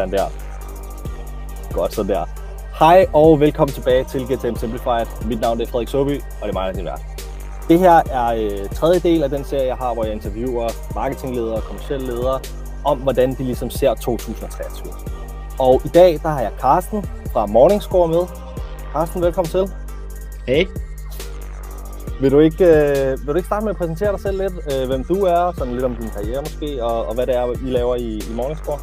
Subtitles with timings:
[0.00, 0.26] Sådan der.
[1.72, 2.24] Godt, sådan der.
[2.78, 5.06] Hej og velkommen tilbage til GTM Simplified.
[5.26, 7.02] Mit navn er Frederik Soby, og det er mig, der er din vært.
[7.68, 11.54] Det her er øh, tredje del af den serie, jeg har, hvor jeg interviewer marketingledere
[11.54, 12.40] og kommersielle ledere
[12.84, 14.92] om, hvordan de ligesom ser 2023.
[15.58, 18.26] Og i dag, der har jeg Carsten fra Morningscore med.
[18.92, 19.70] Carsten, velkommen til.
[20.46, 20.66] Hey.
[22.20, 24.86] Vil du ikke, øh, vil du ikke starte med at præsentere dig selv lidt, øh,
[24.86, 27.70] hvem du er, sådan lidt om din karriere måske, og, og hvad det er, I
[27.70, 28.78] laver i, i Morningscore?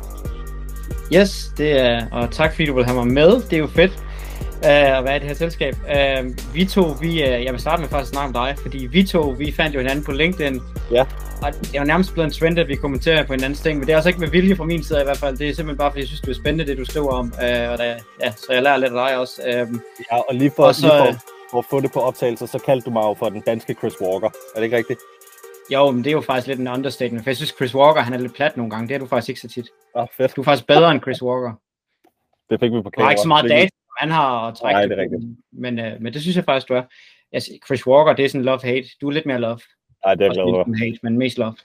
[1.13, 3.41] Yes, det er, og tak fordi du vil have mig med.
[3.41, 5.75] Det er jo fedt uh, at være i det her selskab.
[5.83, 8.77] Uh, vi to, vi, uh, jeg vil starte med faktisk at snakke om dig, fordi
[8.91, 10.61] vi to, vi fandt jo hinanden på LinkedIn.
[10.91, 11.05] Ja.
[11.41, 13.93] Og det var nærmest blevet en trend, at vi kommenterer på hinandens ting, men det
[13.93, 15.37] er altså ikke med vilje fra min side i hvert fald.
[15.37, 17.25] Det er simpelthen bare, fordi jeg synes, det er spændende, det du skriver om.
[17.25, 19.41] Uh, og der, ja, så jeg lærer lidt af dig også.
[19.45, 19.79] Uh,
[20.11, 21.19] ja, og lige for, og så, lige for,
[21.51, 23.93] for at få det på optagelse, så kaldte du mig jo for den danske Chris
[24.01, 24.27] Walker.
[24.27, 24.99] Er det ikke rigtigt?
[25.73, 28.13] Jo, men det er jo faktisk lidt en understatement, for jeg synes, Chris Walker, han
[28.13, 28.87] er lidt plat nogle gange.
[28.87, 29.69] Det er du faktisk ikke så tit.
[29.95, 30.35] Ah, fedt.
[30.35, 31.53] Du er faktisk bedre end Chris Walker.
[32.49, 33.01] Det fik vi på kamera.
[33.01, 34.73] Du har ikke så meget data, han har at trække.
[34.73, 35.21] Nej, det er rigtigt.
[35.51, 36.83] Men, uh, men det synes jeg faktisk, du er.
[37.31, 38.97] Altså, Chris Walker, det er sådan love-hate.
[39.01, 39.59] Du er lidt mere love.
[40.05, 40.85] Nej, det er jeg glad for.
[40.85, 41.55] hate, men mest love.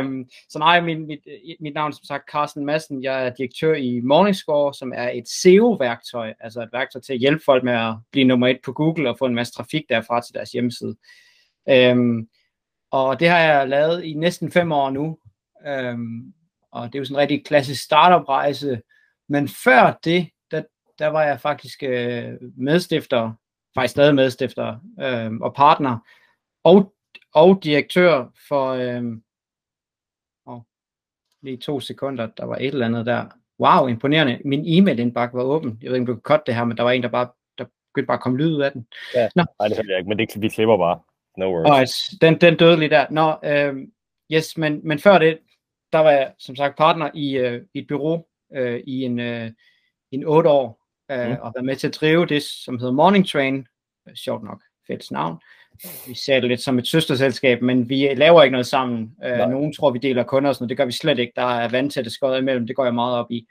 [0.00, 1.18] um, så nej, min, mit,
[1.60, 3.02] mit navn er som sagt Carsten Madsen.
[3.02, 7.44] Jeg er direktør i Morningscore, som er et SEO-værktøj, altså et værktøj til at hjælpe
[7.44, 10.34] folk med at blive nummer et på Google og få en masse trafik derfra til
[10.34, 10.96] deres hjemmeside.
[11.72, 12.28] Um,
[12.90, 15.18] og det har jeg lavet i næsten fem år nu.
[15.92, 16.34] Um,
[16.74, 18.82] og det er jo sådan en rigtig klassisk startup-rejse.
[19.28, 20.62] Men før det, der,
[20.98, 23.32] der var jeg faktisk øh, medstifter,
[23.74, 25.98] faktisk stadig medstifter øh, og partner,
[26.64, 26.94] og,
[27.34, 29.02] og direktør for, øh,
[30.46, 30.60] oh,
[31.42, 33.26] lige to sekunder, der var et eller andet der.
[33.60, 34.40] Wow, imponerende.
[34.44, 35.78] Min e-mail-indbakke var åben.
[35.82, 37.28] Jeg ved ikke, om du kan cutte det her, men der var en, der bare
[37.58, 38.86] der begyndte bare at komme lyd ud af den.
[39.14, 39.44] Ja, Nå.
[39.58, 41.00] nej, det jeg ikke, men det, vi klipper bare.
[41.36, 41.70] No worries.
[41.70, 43.06] Alright, den, den døde lige der.
[43.10, 43.74] Nå, øh,
[44.32, 45.38] yes, men, men før det,
[45.92, 48.24] der var jeg som sagt partner i, øh, i et bureau
[48.54, 49.50] øh, i en, øh,
[50.10, 51.36] en otte år, øh, mm.
[51.40, 53.66] og været med til at drive det, som hedder Morning Train.
[54.14, 55.40] Sjovt nok, fedt navn.
[56.06, 59.16] Vi ser det lidt som et søsterselskab, men vi laver ikke noget sammen.
[59.24, 60.68] Øh, nogen tror, vi deler kunder og sådan noget.
[60.68, 61.32] Det gør vi slet ikke.
[61.36, 62.66] Der er vandtætte skøjet imellem.
[62.66, 63.46] Det går jeg meget op i.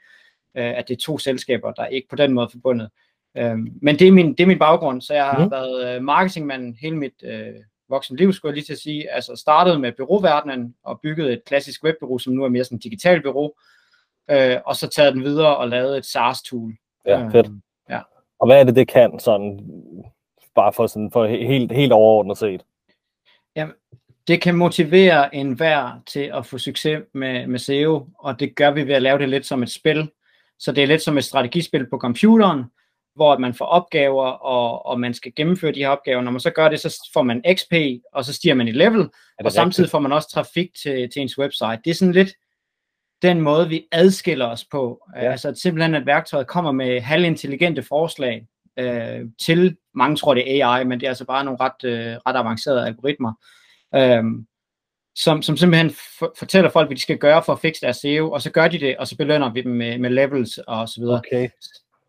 [0.56, 2.90] Øh, at det er to selskaber, der er ikke på den måde forbundet.
[3.36, 5.50] Øh, men det er, min, det er min baggrund, så jeg har mm.
[5.50, 7.54] været øh, marketingmand hele mit øh,
[7.88, 9.10] voksen liv, skulle jeg lige til at sige.
[9.10, 12.84] Altså startede med byråverdenen og byggede et klassisk webbureau, som nu er mere sådan et
[12.84, 13.52] digitalt bureau.
[14.30, 16.72] Øh, og så taget den videre og lavet et SaaS-tool.
[17.06, 17.46] Ja, fedt.
[17.46, 17.52] Øh,
[17.90, 18.00] ja.
[18.38, 19.60] Og hvad er det, det kan sådan,
[20.54, 22.64] bare for, sådan, for helt, helt overordnet set?
[23.56, 23.74] Jamen,
[24.28, 28.86] det kan motivere enhver til at få succes med, med SEO, og det gør vi
[28.86, 30.10] ved at lave det lidt som et spil.
[30.58, 32.64] Så det er lidt som et strategispil på computeren,
[33.14, 36.22] hvor man får opgaver, og, og man skal gennemføre de her opgaver.
[36.22, 37.74] Når man så gør det, så får man XP,
[38.12, 39.54] og så stiger man i level, og rigtigt?
[39.54, 41.78] samtidig får man også trafik til, til ens website.
[41.84, 42.32] Det er sådan lidt
[43.22, 45.00] den måde, vi adskiller os på.
[45.16, 45.30] Ja.
[45.30, 48.46] Altså at simpelthen, at værktøjet kommer med halvintelligente forslag
[48.78, 52.16] øh, til, mange tror det er AI, men det er altså bare nogle ret, øh,
[52.26, 53.32] ret avancerede algoritmer,
[53.94, 54.24] øh,
[55.16, 58.30] som, som simpelthen for, fortæller folk, hvad de skal gøre for at fikse deres SEO,
[58.30, 61.00] og så gør de det, og så belønner vi dem med, med levels og så
[61.00, 61.18] videre.
[61.18, 61.48] Okay.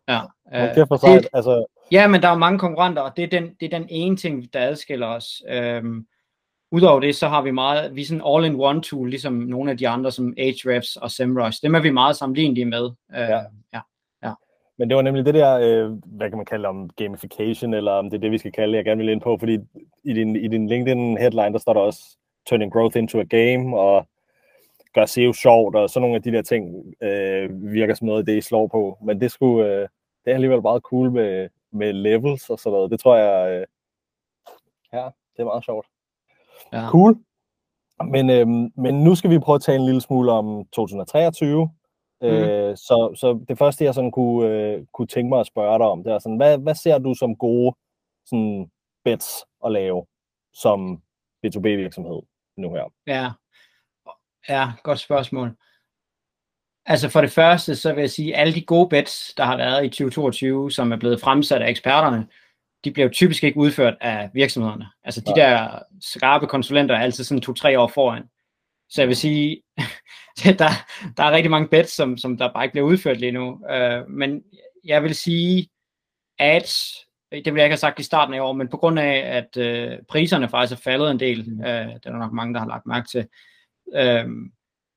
[0.08, 0.20] Ja,
[0.54, 1.66] øh, okay, for det, altså...
[1.92, 4.52] ja, men der er mange konkurrenter, og det er den, det er den ene ting,
[4.52, 5.42] der adskiller os.
[5.48, 6.06] Øhm,
[6.70, 9.88] Udover det, så har vi meget, vi er sådan all-in-one tool, ligesom nogle af de
[9.88, 11.62] andre, som Ahrefs og SEMrush.
[11.62, 12.84] Dem er vi meget sammenlignelige med.
[13.14, 13.40] Øh, ja.
[13.72, 13.80] ja.
[14.22, 14.32] ja.
[14.78, 18.10] Men det var nemlig det der, øh, hvad kan man kalde om gamification, eller om
[18.10, 19.58] det er det, vi skal kalde, jeg gerne vil ind på, fordi
[20.04, 22.00] i din, i din LinkedIn headline, der står der også
[22.48, 24.06] turning growth into a game, og
[24.96, 26.64] gør SEO sjovt, og sådan nogle af de der ting
[27.02, 28.98] øh, virker som noget det, I slår på.
[29.02, 29.88] Men det skulle, øh,
[30.24, 32.90] det er alligevel meget cool med, med levels og sådan noget.
[32.90, 33.66] Det tror jeg, øh,
[34.92, 35.86] ja, det er meget sjovt.
[36.72, 36.88] Ja.
[36.90, 37.16] Cool.
[38.04, 41.70] Men, øhm, men nu skal vi prøve at tale en lille smule om 2023.
[42.20, 42.26] Mm.
[42.26, 45.86] Øh, så, så det første, jeg sådan kunne, øh, kunne tænke mig at spørge dig
[45.86, 47.76] om, det er sådan, hvad, hvad ser du som gode
[48.26, 48.70] sådan,
[49.04, 50.06] bets at lave
[50.52, 51.02] som
[51.46, 52.22] B2B-virksomhed
[52.56, 52.92] nu her?
[53.06, 53.30] Ja.
[54.48, 55.56] Ja, godt spørgsmål.
[56.86, 59.56] Altså for det første, så vil jeg sige, at alle de gode bets, der har
[59.56, 62.26] været i 2022, som er blevet fremsat af eksperterne,
[62.84, 64.86] de bliver jo typisk ikke udført af virksomhederne.
[65.04, 68.22] Altså de der skarpe konsulenter er altid sådan to-tre år foran.
[68.88, 69.62] Så jeg vil sige,
[70.44, 70.68] der,
[71.16, 73.48] der er rigtig mange bets, som, som der bare ikke bliver udført lige nu.
[73.50, 74.42] Uh, men
[74.84, 75.68] jeg vil sige,
[76.38, 76.76] at
[77.32, 79.56] det ville jeg ikke have sagt i starten af år, men på grund af, at
[79.56, 82.68] uh, priserne faktisk er faldet en del, uh, det er der nok mange, der har
[82.68, 83.26] lagt mærke til,
[83.94, 84.30] uh,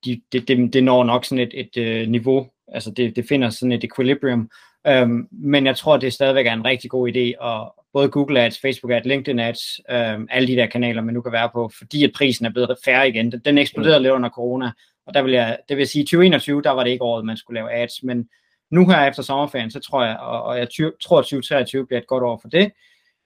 [0.05, 3.49] de, det, det, det når nok sådan et, et uh, niveau, altså det, det finder
[3.49, 4.49] sådan et equilibrium,
[4.87, 8.59] Um, men jeg tror, det stadigvæk er en rigtig god idé, at både Google Ads,
[8.59, 9.59] Facebook Ads, LinkedIn Ads,
[9.89, 12.77] um, alle de der kanaler, man nu kan være på, fordi at prisen er blevet
[12.85, 13.31] færre igen.
[13.31, 14.71] Den, den eksploderede lidt under corona,
[15.07, 17.59] Og der vil jeg, det vil sige, 2021, der var det ikke året, man skulle
[17.59, 18.29] lave ads, men
[18.71, 20.67] nu her efter sommerferien, så tror jeg, og, og jeg
[21.01, 22.71] tror, at 2023 bliver et godt år for det,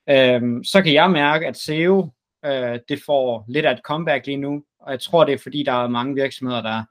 [0.10, 2.10] øhm, så kan jeg mærke, at SEO,
[2.46, 5.64] øh, det får lidt af et comeback lige nu, og jeg tror, det er fordi,
[5.64, 6.84] der er mange virksomheder, der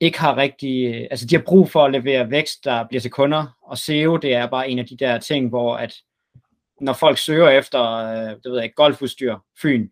[0.00, 3.56] ikke har rigtig, altså de har brug for at levere vækst, der bliver til kunder,
[3.62, 5.94] og SEO, det er bare en af de der ting, hvor at
[6.80, 9.88] når folk søger efter, øh, det ved jeg ikke, golfudstyr, Fyn,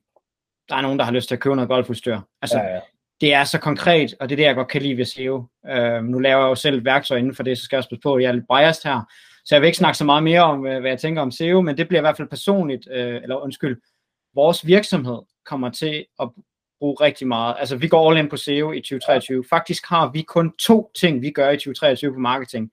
[0.69, 2.21] der er nogen, der har lyst til at købe noget golfudstyr.
[2.43, 2.81] Altså, ja, ja.
[3.21, 5.49] det er så konkret, og det er det, jeg godt kan lide ved SEO.
[5.69, 8.03] Øh, nu laver jeg jo selv værktøj inden for det, så skal jeg også passe
[8.03, 9.01] på, at jeg er lidt biased her.
[9.45, 11.61] Så jeg vil ikke snakke så meget mere om, øh, hvad jeg tænker om SEO,
[11.61, 13.81] men det bliver i hvert fald personligt, øh, eller undskyld,
[14.35, 16.29] vores virksomhed kommer til at
[16.81, 17.57] bruge rigtig meget.
[17.59, 19.45] Altså, vi går all in på SEO i 2023.
[19.51, 22.71] Faktisk har vi kun to ting, vi gør i 2023 på marketing.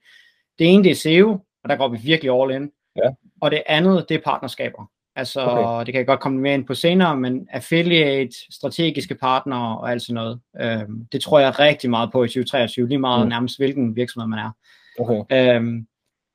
[0.58, 1.30] Det ene, det er SEO,
[1.64, 2.70] og der går vi virkelig all in.
[2.96, 3.10] Ja.
[3.40, 4.90] Og det andet, det er partnerskaber.
[5.16, 5.86] Altså, okay.
[5.86, 10.02] det kan jeg godt komme mere ind på senere, men affiliate, strategiske partnere og alt
[10.02, 10.40] sådan noget.
[10.60, 13.28] Øhm, det tror jeg rigtig meget på i 2023, lige meget mm.
[13.28, 14.50] nærmest hvilken virksomhed man er.
[14.98, 15.54] Okay.
[15.56, 15.86] Øhm,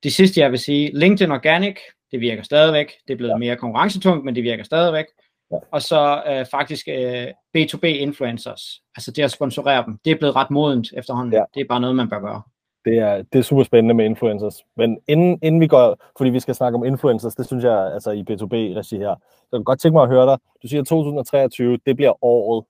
[0.04, 1.78] det sidste, jeg vil sige, LinkedIn Organic,
[2.14, 2.92] det virker stadigvæk.
[3.08, 3.38] Det er blevet ja.
[3.38, 5.06] mere konkurrencetungt, men det virker stadigvæk.
[5.52, 5.58] Ja.
[5.72, 7.28] Og så øh, faktisk øh,
[7.58, 11.34] B2B influencers, altså det at sponsorere dem, det er blevet ret modent efterhånden.
[11.34, 11.44] Ja.
[11.54, 12.42] Det er bare noget, man bør gøre
[12.86, 14.64] det er, det er super spændende med influencers.
[14.78, 18.12] Men inden, inden vi går, fordi vi skal snakke om influencers, det synes jeg, altså
[18.12, 20.38] i B2B-regi her, så jeg kan godt tænke mig at høre dig.
[20.64, 22.66] Du siger, at 2023, det bliver året,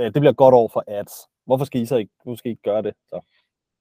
[0.00, 1.12] øh, det bliver godt år for ads.
[1.46, 2.94] Hvorfor skal I så ikke, nu skal I ikke gøre det?
[3.08, 3.20] Så?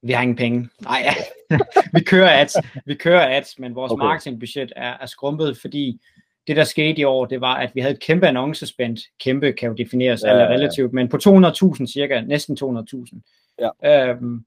[0.03, 0.69] Vi har ingen penge.
[0.81, 1.57] Nej, ja.
[1.93, 2.55] vi kører ads,
[2.85, 4.03] vi kører ads, men vores okay.
[4.03, 6.01] marketingbudget er, er skrumpet, fordi
[6.47, 8.97] det, der skete i år, det var, at vi havde et kæmpe annoncespend.
[9.19, 13.65] Kæmpe kan jo defineres ja, alle relativt, men på 200.000 cirka, næsten 200.000.
[13.83, 14.09] Ja.
[14.09, 14.45] Øhm,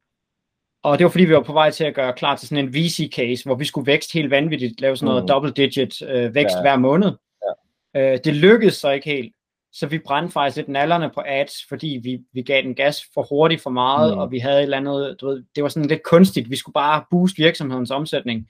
[0.82, 2.74] og det var fordi, vi var på vej til at gøre klar til sådan en
[2.74, 5.28] VC-case, hvor vi skulle vækste helt vanvittigt, lave sådan noget mm.
[5.28, 6.60] double-digit øh, vækst ja.
[6.60, 7.12] hver måned.
[7.94, 8.12] Ja.
[8.12, 9.33] Øh, det lykkedes så ikke helt.
[9.74, 13.22] Så vi brændte faktisk lidt nallerne på ads, fordi vi, vi gav den gas for
[13.22, 14.20] hurtigt for meget, mm.
[14.20, 16.50] og vi havde et eller andet, du ved, det var sådan lidt kunstigt.
[16.50, 18.48] Vi skulle bare booste virksomhedens omsætning.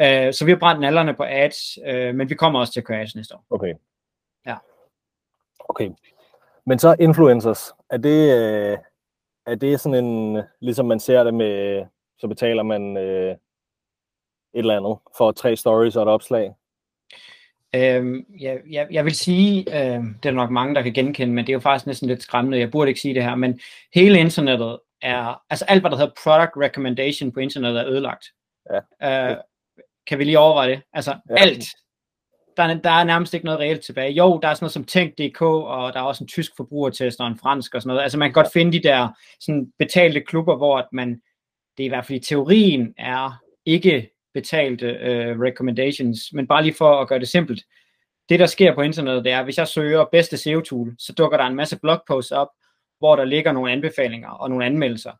[0.00, 2.86] Øh, så vi har brændt nallerne på ads, øh, men vi kommer også til at
[2.86, 3.44] køre ads næste år.
[3.50, 3.74] Okay.
[4.46, 4.56] Ja.
[5.58, 5.90] Okay.
[6.66, 8.78] Men så influencers, er det, øh,
[9.46, 11.84] er det sådan en, ligesom man ser det med,
[12.18, 13.38] så betaler man øh, et
[14.54, 16.54] eller andet for tre stories og et opslag?
[17.74, 21.46] Øhm, jeg, jeg, jeg vil sige, øh, det er nok mange, der kan genkende, men
[21.46, 22.58] det er jo faktisk næsten lidt skræmmende.
[22.58, 23.60] Jeg burde ikke sige det her, men
[23.94, 28.26] hele internettet er, altså alt hvad der hedder product recommendation på internettet er ødelagt.
[29.02, 29.30] Ja.
[29.30, 29.36] Øh,
[30.06, 30.82] kan vi lige overveje det?
[30.92, 31.34] Altså ja.
[31.36, 31.64] alt
[32.58, 34.12] der, er, der er nærmest ikke noget reelt tilbage.
[34.12, 37.26] Jo, der er sådan noget som Tænk.dk, og der er også en tysk forbrugertest og
[37.26, 38.02] en fransk og sådan noget.
[38.02, 39.08] Altså man kan godt finde de der
[39.40, 41.08] sådan betalte klubber, hvor at man,
[41.76, 46.74] det er i hvert fald i teorien, er ikke betalte uh, recommendations, men bare lige
[46.74, 47.64] for at gøre det simpelt.
[48.28, 51.44] Det, der sker på internettet, det er, hvis jeg søger bedste SEO-tool, så dukker der
[51.44, 52.48] en masse blogposts op,
[52.98, 55.12] hvor der ligger nogle anbefalinger og nogle anmeldelser.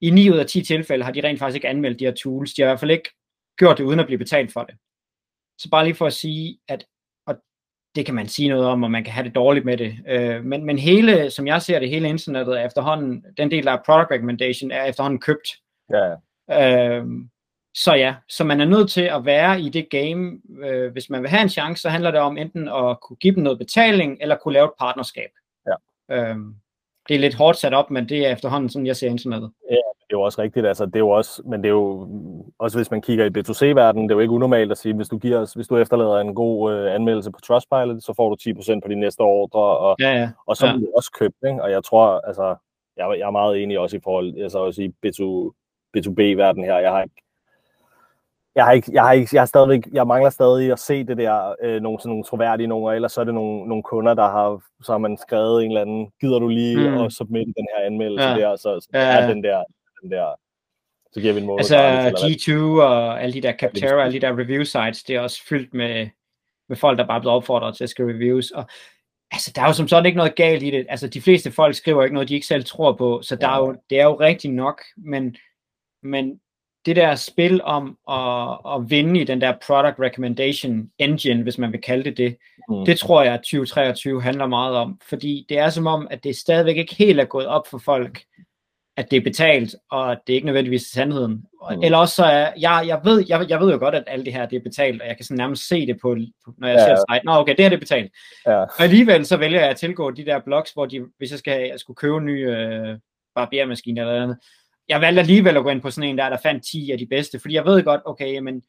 [0.00, 2.54] I 9 ud af 10 tilfælde har de rent faktisk ikke anmeldt de her tools.
[2.54, 3.10] De har i hvert fald ikke
[3.58, 4.74] gjort det uden at blive betalt for det.
[5.58, 6.86] Så bare lige for at sige, at
[7.26, 7.34] og
[7.94, 9.96] det kan man sige noget om, og man kan have det dårligt med det.
[10.08, 13.78] Øh, men, men hele, som jeg ser det, hele internettet er efterhånden, den del af
[13.86, 15.48] product recommendation er efterhånden købt.
[15.90, 16.14] Ja.
[16.50, 17.06] Øh,
[17.74, 20.40] så ja, så man er nødt til at være i det game.
[20.64, 23.34] Øh, hvis man vil have en chance, så handler det om enten at kunne give
[23.34, 25.30] dem noget betaling, eller kunne lave et partnerskab.
[25.66, 25.74] Ja.
[26.10, 26.36] Øh,
[27.08, 29.50] det er lidt hårdt sat op, men det er efterhånden sådan, jeg ser internettet.
[29.70, 32.08] Ja, det er jo også rigtigt, altså det er jo også, men det er jo
[32.58, 35.18] også hvis man kigger i B2C-verdenen, det er jo ikke unormalt at sige, hvis du,
[35.18, 38.88] giver, hvis du efterlader en god øh, anmeldelse på Trustpilot, så får du 10% på
[38.88, 40.30] de næste ordre, og, ja, ja.
[40.46, 40.72] og så ja.
[40.72, 41.62] du også købt, ikke?
[41.62, 42.56] og jeg tror, altså,
[42.96, 45.20] jeg, jeg er meget enig også i forhold, altså også i B2,
[45.96, 47.23] B2B-verdenen her, jeg har ikke
[48.54, 51.16] jeg har ikke, jeg har ikke, jeg har stadigvæk, jeg mangler stadig at se det
[51.16, 54.28] der, øh, nogle, sådan nogle troværdige nogle, eller så er det nogle, nogle kunder, der
[54.30, 56.96] har, så har man skrevet en eller anden, gider du lige mm.
[56.96, 58.36] at submitte den her anmeldelse ja.
[58.36, 59.00] der, så, så ja.
[59.00, 59.64] er den der,
[60.02, 60.26] den der,
[61.12, 61.58] så giver vi en måned.
[61.58, 61.76] Altså
[62.26, 65.74] G2 og alle de der Capterra, alle de der review sites, det er også fyldt
[65.74, 66.08] med,
[66.68, 68.64] med folk, der bare er blevet opfordret til at skrive reviews, og
[69.30, 70.86] altså, der er jo som sådan ikke noget galt i det.
[70.88, 73.58] Altså, de fleste folk skriver ikke noget, de ikke selv tror på, så der er
[73.58, 75.36] jo, det er jo rigtigt nok, men,
[76.02, 76.40] men
[76.86, 81.72] det der spil om at, at vinde i den der product recommendation engine, hvis man
[81.72, 82.36] vil kalde det det,
[82.68, 82.84] mm.
[82.84, 85.00] det tror jeg, at 2023 handler meget om.
[85.08, 88.24] Fordi det er som om, at det stadigvæk ikke helt er gået op for folk,
[88.96, 91.32] at det er betalt, og at det ikke nødvendigvis er sandheden.
[91.70, 91.82] Mm.
[91.82, 94.32] Eller også så er, jeg, jeg, ved, jeg, jeg ved jo godt, at alt det
[94.32, 96.14] her det er betalt, og jeg kan sådan nærmest se det på,
[96.58, 97.26] når jeg ja, ser site.
[97.26, 98.12] Nå okay, det her det er betalt.
[98.46, 98.56] Ja.
[98.56, 101.60] Og alligevel så vælger jeg at tilgå de der blogs, hvor de, hvis jeg skal
[101.60, 102.98] jeg skulle købe en ny øh,
[103.34, 104.38] barbermaskine eller andet,
[104.88, 107.06] jeg valgte alligevel at gå ind på sådan en der, der fandt 10 af de
[107.06, 108.62] bedste, fordi jeg ved godt, okay, men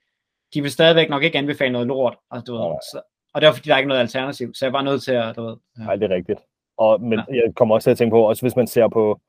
[0.53, 3.01] de vil stadigvæk nok ikke anbefale noget lort, altså, du ved, så,
[3.34, 5.36] og det var fordi, der er ikke noget alternativ, så jeg var nødt til at,
[5.36, 5.55] du ved.
[5.79, 5.84] Ja.
[5.84, 6.39] Nej, det er rigtigt.
[6.77, 7.36] Og, men ja.
[7.36, 9.22] jeg kommer også til at tænke på, også hvis man ser på,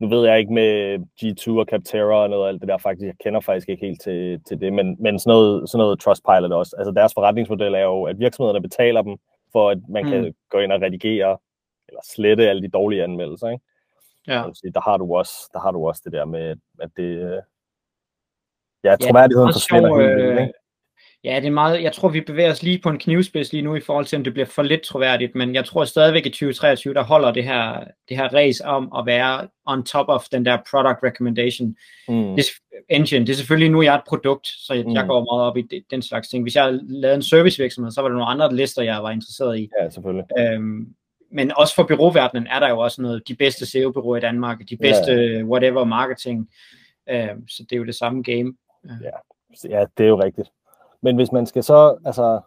[0.00, 3.06] nu ved jeg ikke med G2 og Capterra og noget af alt det der faktisk,
[3.06, 6.52] jeg kender faktisk ikke helt til, til det, men, men sådan, noget, sådan noget Trustpilot
[6.52, 6.76] også.
[6.78, 9.16] Altså deres forretningsmodel er jo, at virksomhederne betaler dem,
[9.52, 10.10] for at man mm.
[10.10, 11.38] kan gå ind og redigere,
[11.88, 13.64] eller slette alle de dårlige anmeldelser, ikke?
[14.28, 14.44] Ja.
[14.54, 17.42] Sige, der, har du også, der har du også det der med, at det, øh,
[18.84, 20.52] ja, troværdigheden ja, forsvinder helt vildt, ikke?
[21.24, 23.74] Ja, det er meget, jeg tror, vi bevæger os lige på en knivspids lige nu
[23.74, 26.94] i forhold til, om det bliver for lidt troværdigt, men jeg tror stadigvæk i 2023,
[26.94, 30.58] der holder det her, det her race om at være on top of den der
[30.70, 31.76] product recommendation
[32.08, 32.36] mm.
[32.36, 32.44] det,
[32.88, 33.26] engine.
[33.26, 34.92] Det er selvfølgelig nu, jeg er et produkt, så jeg, mm.
[34.92, 36.44] jeg går meget op i det, den slags ting.
[36.44, 39.70] Hvis jeg lavede en servicevirksomhed, så var der nogle andre lister, jeg var interesseret i.
[39.80, 40.26] Ja, selvfølgelig.
[40.38, 40.94] Øhm,
[41.34, 44.76] men også for byråverdenen er der jo også noget, de bedste SEO-byråer i Danmark, de
[44.76, 45.48] bedste yeah.
[45.48, 46.48] whatever marketing,
[47.08, 48.54] øhm, så det er jo det samme game.
[48.84, 49.10] Ja,
[49.68, 50.48] ja det er jo rigtigt.
[51.02, 52.40] Men hvis man skal så, altså,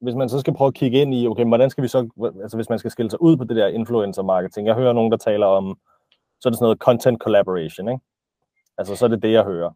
[0.00, 2.08] hvis man så skal prøve at kigge ind i, okay, hvordan skal vi så,
[2.42, 5.12] altså hvis man skal skille sig ud på det der influencer marketing, jeg hører nogen,
[5.12, 5.78] der taler om,
[6.40, 8.04] så er det sådan noget content collaboration, ikke?
[8.78, 9.70] Altså, så er det det, jeg hører.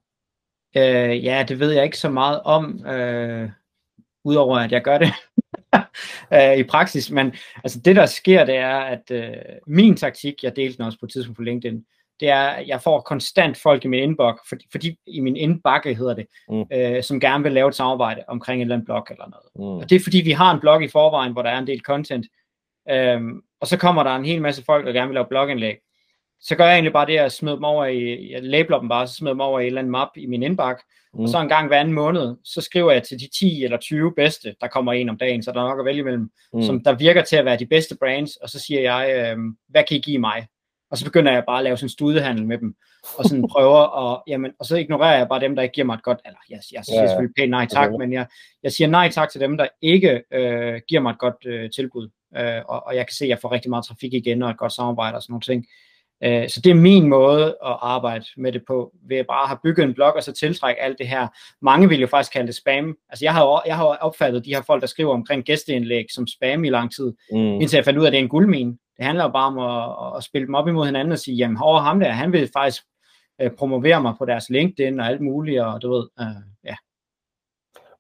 [0.77, 3.51] Øh, ja, det ved jeg ikke så meget om, øh,
[4.27, 5.13] udover at jeg gør det
[6.35, 9.33] øh, i praksis, men altså det, der sker, det er, at øh,
[9.67, 11.85] min taktik, jeg delte den også på et tidspunkt på LinkedIn,
[12.21, 15.95] det er, at jeg får konstant folk i min inbox, fordi, fordi i min indbakke
[15.95, 16.65] hedder det, mm.
[16.73, 19.49] øh, som gerne vil lave et samarbejde omkring en eller anden blog eller noget.
[19.55, 19.83] Mm.
[19.83, 21.81] Og det er fordi, vi har en blog i forvejen, hvor der er en del
[21.81, 22.27] content,
[22.91, 25.77] øhm, og så kommer der en hel masse folk, der gerne vil lave blogindlæg.
[26.41, 29.07] Så gør jeg egentlig bare det, at smide dem over i, jeg labeler dem bare,
[29.07, 30.83] så smider dem over i en eller anden map i min indbakke,
[31.15, 31.21] mm.
[31.21, 34.13] og så en gang hver anden måned, så skriver jeg til de 10 eller 20
[34.17, 36.63] bedste, der kommer en om dagen, så der er nok at vælge imellem, mm.
[36.63, 39.39] som der virker til at være de bedste brands, og så siger jeg, øh,
[39.69, 40.47] hvad kan I give mig?
[40.91, 42.75] Og så begynder jeg bare at lave sådan en studehandel med dem,
[43.19, 45.95] og sådan prøver at, jamen, og så ignorerer jeg bare dem, der ikke giver mig
[45.95, 48.05] et godt, eller jeg, jeg siger ja, selvfølgelig pænt nej tak, okay.
[48.05, 48.27] men jeg,
[48.63, 52.09] jeg siger nej tak til dem, der ikke øh, giver mig et godt øh, tilbud,
[52.37, 54.59] øh, og, og jeg kan se, at jeg får rigtig meget trafik igen, og et
[54.59, 55.67] godt samarbejde og sådan nogle ting.
[56.25, 59.59] Øh, så det er min måde at arbejde med det på, ved at bare have
[59.65, 61.29] bygget en blog, og så tiltrække alt det her.
[61.63, 62.97] Mange vil jo faktisk kalde det spam.
[63.09, 66.65] Altså jeg har, jeg har opfattet de her folk, der skriver omkring gæsteindlæg som spam
[66.65, 67.39] i lang tid, mm.
[67.39, 68.71] indtil jeg fandt ud af, at det er en guldmine.
[68.97, 71.59] Det handler jo bare om at, at spille dem op imod hinanden og sige, jamen
[71.61, 72.83] over ham der, han vil faktisk
[73.41, 76.27] øh, promovere mig på deres LinkedIn og alt muligt, og du ved, øh,
[76.65, 76.75] ja.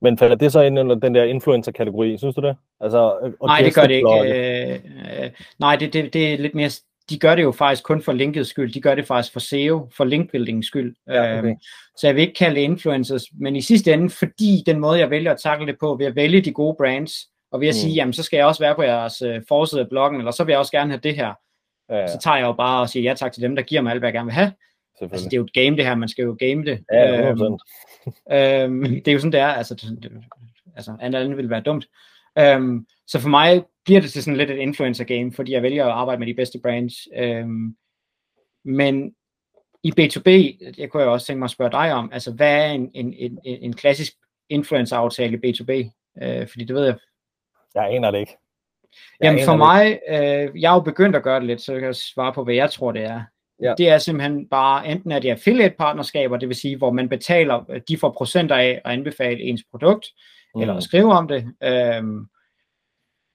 [0.01, 2.57] Men falder det så ind under den der influencer-kategori, synes du det?
[2.81, 4.21] Altså, nej, det gør det ikke.
[4.21, 6.71] Øh, øh, nej, det, det, det er lidt mere
[7.11, 9.89] de gør det jo faktisk kun for linkets skyld, de gør det faktisk for SEO,
[9.97, 10.95] for linkbuilding skyld.
[11.07, 11.49] Ja, okay.
[11.49, 11.57] øhm,
[11.97, 15.11] så jeg vil ikke kalde det influencers, men i sidste ende, fordi den måde, jeg
[15.11, 17.13] vælger at takle det på, ved at vælge de gode brands,
[17.53, 17.79] og ved at mm.
[17.79, 20.45] sige, jamen så skal jeg også være på jeres uh, forside af bloggen, eller så
[20.45, 21.33] vil jeg også gerne have det her.
[21.91, 22.07] Ja, ja.
[22.07, 24.01] Så tager jeg jo bare og siger ja tak til dem, der giver mig alt,
[24.01, 24.53] hvad jeg gerne vil have.
[25.01, 26.85] Altså, det er jo et game det her, man skal jo game det.
[26.93, 27.43] Ja, øhm,
[28.33, 29.47] øhm, det er jo sådan, det er.
[29.47, 30.13] Altså, det,
[30.77, 31.87] altså andet andet ville være dumt.
[32.39, 35.85] Øhm, så for mig bliver det til sådan lidt et influencer game, fordi jeg vælger
[35.85, 36.95] at arbejde med de bedste brands.
[37.17, 37.77] Øhm,
[38.65, 39.15] men
[39.83, 40.29] i B2B,
[40.79, 43.15] jeg kunne jo også tænke mig at spørge dig om, altså hvad er en, en,
[43.15, 44.13] en, en klassisk
[44.49, 45.73] influencer-aftale i B2B?
[46.23, 46.97] Øh, fordi det ved jeg.
[47.75, 48.37] Jeg aner det ikke.
[49.21, 51.81] Jeg Jamen for mig, øh, jeg har jo begyndt at gøre det lidt, så jeg
[51.81, 53.23] kan svare på, hvad jeg tror, det er.
[53.63, 53.75] Ja.
[53.79, 57.99] Det er simpelthen bare, enten er det affiliate-partnerskaber, det vil sige, hvor man betaler, de
[57.99, 60.07] får procenter af at anbefale ens produkt,
[60.57, 60.61] mm.
[60.61, 61.47] eller at skrive om det.
[61.63, 62.27] Øhm,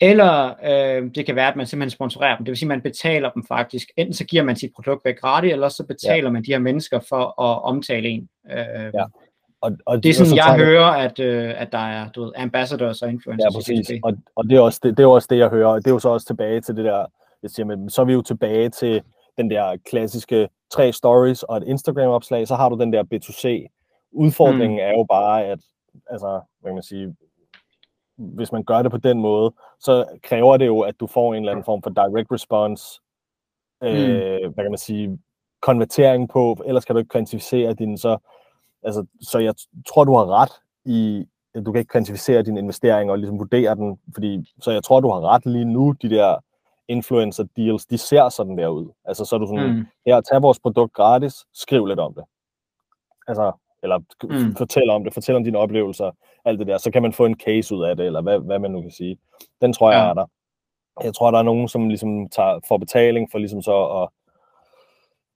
[0.02, 2.46] eller øh, det kan være, at man simpelthen sponsorerer dem.
[2.46, 3.92] Det vil sige, at man betaler dem faktisk.
[3.98, 6.32] Enten så giver man sit produkt væk gratis, eller så betaler ja.
[6.32, 8.30] man de her mennesker for at omtale en.
[8.52, 9.06] Øh, ja.
[9.62, 13.02] Og, og det er sådan, jeg hører, at, øh, at der er du ved, ambassadors
[13.02, 13.54] og influencers.
[13.54, 13.92] Ja, præcis.
[14.04, 15.74] Og, og det, er også det, det er også det, jeg hører.
[15.74, 17.06] Det er jo så også tilbage til det der,
[17.44, 19.02] jeg siger, men så er vi jo tilbage til
[19.38, 23.68] den der klassiske tre stories og et Instagram-opslag, så har du den der B2C.
[24.12, 24.84] Udfordringen mm.
[24.84, 25.60] er jo bare, at
[26.10, 27.16] altså, hvad kan man sige,
[28.18, 31.44] hvis man gør det på den måde, så kræver det jo, at du får en
[31.44, 33.02] eller anden form for direct response,
[33.84, 34.54] øh, mm.
[34.54, 35.20] hvad kan man sige,
[35.62, 38.18] konvertering på, ellers kan du ikke kvantificere din, så,
[38.84, 39.54] altså, så jeg
[39.88, 40.52] tror, du har ret
[40.86, 44.84] i, at du kan ikke kvantificere din investering og ligesom vurdere den, fordi, så jeg
[44.84, 46.38] tror, du har ret lige nu, de der
[46.88, 48.90] influencer deals, de ser sådan der ud.
[49.06, 49.86] Altså, så er du sådan, mm.
[50.06, 52.24] her, tag vores produkt gratis, skriv lidt om det.
[53.28, 53.52] Altså,
[53.84, 54.56] eller mm.
[54.56, 56.12] fortæl om det, fortæl om dine oplevelser,
[56.46, 58.60] alt det der, så kan man få en case ud af det, eller hvad, hvad
[58.60, 59.18] man nu kan sige.
[59.62, 60.10] Den tror jeg ja.
[60.10, 60.26] er der.
[61.04, 64.10] Jeg tror, der er nogen, som ligesom tager, får betaling for ligesom så at,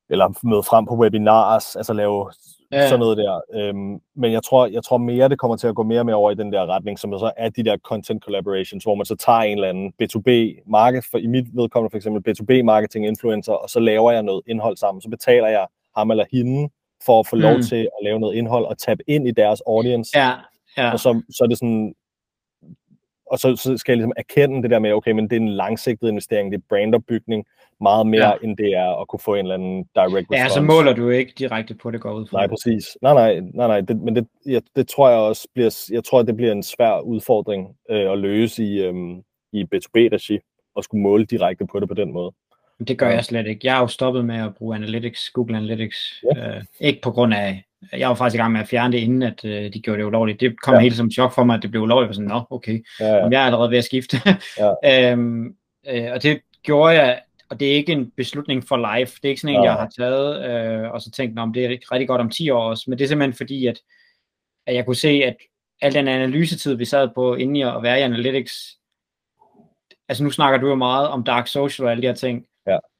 [0.09, 2.31] eller møde frem på webinars, altså lave
[2.71, 2.87] ja.
[2.87, 3.41] sådan noget der.
[3.53, 6.15] Øhm, men jeg tror, jeg tror mere, det kommer til at gå mere og mere
[6.15, 9.15] over i den der retning, som så er de der content collaborations, hvor man så
[9.15, 13.53] tager en eller anden B2B market, for i mit vedkommende for eksempel B2B marketing influencer,
[13.53, 16.69] og så laver jeg noget indhold sammen, så betaler jeg ham eller hende
[17.05, 17.63] for at få lov mm.
[17.63, 20.17] til at lave noget indhold og tabe ind i deres audience.
[20.19, 20.31] Ja,
[20.77, 20.91] ja.
[20.91, 21.93] Og så, så er det sådan,
[23.31, 25.49] og så, så skal jeg ligesom erkende det der med, okay, men det er en
[25.49, 27.45] langsigtet investering, det er brandopbygning,
[27.81, 28.33] meget mere, ja.
[28.43, 30.43] end det er at kunne få en eller anden direct response.
[30.43, 32.37] Ja, så måler du ikke direkte på det går ud fra.
[32.37, 32.97] Nej, præcis.
[33.01, 33.81] Nej, nej, nej, nej.
[33.81, 36.99] Det, men det, ja, det tror jeg også bliver, jeg tror, det bliver en svær
[36.99, 38.93] udfordring øh, at løse i, øh,
[39.51, 40.39] i B2B-regi,
[40.75, 42.31] og skulle måle direkte på det på den måde.
[42.87, 43.61] Det gør jeg slet ikke.
[43.63, 46.23] Jeg har jo stoppet med at bruge Analytics, Google Analytics.
[46.35, 46.55] Ja.
[46.55, 49.23] Øh, ikke på grund af, jeg var faktisk i gang med at fjerne det, inden
[49.23, 50.39] at øh, de gjorde det ulovligt.
[50.39, 50.79] Det kom ja.
[50.79, 52.05] helt som chok for mig, at det blev ulovligt.
[52.05, 52.85] Jeg var sådan, nå, okay.
[52.99, 53.27] Ja, ja.
[53.27, 54.17] Jeg er allerede ved at skifte.
[54.59, 55.11] Ja.
[55.11, 55.55] øhm,
[55.87, 59.15] øh, og det gjorde jeg, og det er ikke en beslutning for life.
[59.21, 59.71] Det er ikke sådan en, ja.
[59.71, 62.63] jeg har taget, øh, og så tænkt, om det er rigtig godt om 10 år
[62.63, 62.83] også.
[62.87, 63.79] Men det er simpelthen fordi, at,
[64.67, 65.35] at jeg kunne se, at
[65.81, 68.53] al den analysetid, vi sad på inde i at være i Analytics,
[70.09, 72.45] altså nu snakker du jo meget om dark social og alle de her ting,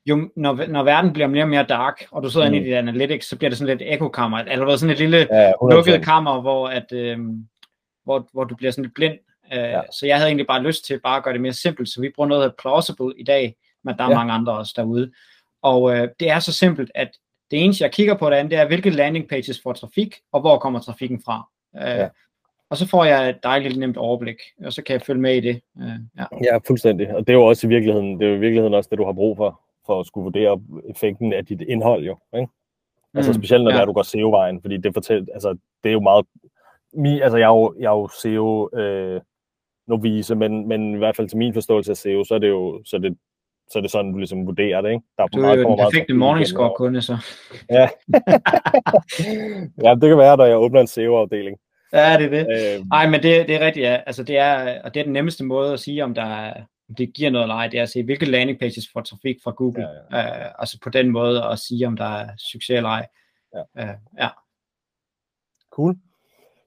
[0.06, 2.54] jo, når, når verden bliver mere og mere dark, og du sidder mm.
[2.54, 5.52] inde i dit analytics, så bliver det sådan lidt ekokammer, eller sådan et lille ja,
[5.62, 7.20] lukket kammer, hvor, at, øh,
[8.04, 9.18] hvor, hvor du bliver sådan lidt blind.
[9.54, 9.82] Øh, ja.
[9.92, 12.12] Så jeg havde egentlig bare lyst til bare at gøre det mere simpelt, så vi
[12.16, 14.16] bruger noget af plausible i dag, men der er ja.
[14.16, 15.12] mange andre også derude.
[15.62, 17.10] Og øh, det er så simpelt, at
[17.52, 20.58] det eneste, jeg kigger på derinde, det er, hvilke landing pages får trafik, og hvor
[20.58, 21.50] kommer trafikken fra.
[21.76, 22.08] Øh, ja.
[22.70, 25.40] Og så får jeg et dejligt nemt overblik, og så kan jeg følge med i
[25.40, 25.62] det.
[25.82, 26.26] Øh, ja.
[26.44, 27.16] ja, fuldstændig.
[27.16, 29.06] Og det er jo også i virkeligheden, det er jo i virkeligheden også det, du
[29.06, 32.18] har brug for for at skulle vurdere effekten af dit indhold jo.
[32.36, 32.48] Ikke?
[33.13, 33.77] Altså mm, specielt når ja.
[33.77, 35.50] det er, du går SEO-vejen, fordi det fortæller, altså
[35.84, 36.25] det er jo meget,
[36.94, 39.22] mi, altså jeg er jo, jeg er jo SEO øh,
[39.88, 42.82] novise, men, men i hvert fald til min forståelse af SEO, så er det jo,
[42.86, 43.18] så er det,
[43.72, 45.04] så er det sådan, du ligesom vurderer det, ikke?
[45.18, 47.18] Der er du er meget, jo den perfekte morning score kunde, så.
[47.70, 47.82] Ja.
[49.86, 51.58] ja, det kan være, når jeg åbner en SEO-afdeling.
[51.94, 52.75] Ja, det er det.
[52.77, 52.88] Øhm.
[52.92, 54.00] Ej, men det, det er rigtigt, ja.
[54.06, 56.54] Altså, det er, og det er den nemmeste måde at sige, om der er,
[56.98, 59.88] det giver noget leg, det er at se, hvilke landing pages får trafik fra Google.
[60.12, 60.48] Ja, ja.
[60.48, 63.08] Uh, altså på den måde at sige, om der er succes eller ej.
[63.54, 63.84] Ja.
[63.84, 64.30] Uh, ja.
[65.71, 65.95] Cool.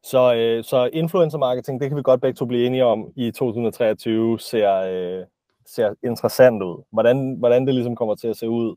[0.04, 3.30] Så, øh, så influencer marketing, det kan vi godt begge to blive enige om i
[3.30, 5.26] 2023 ser, øh,
[5.66, 6.84] ser interessant ud.
[6.92, 8.76] Hvordan, hvordan det ligesom kommer til at se ud,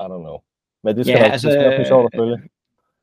[0.00, 0.38] I don't know.
[0.82, 2.38] Men det skal, ja, nok, altså, det skal nok blive sjovt at følge.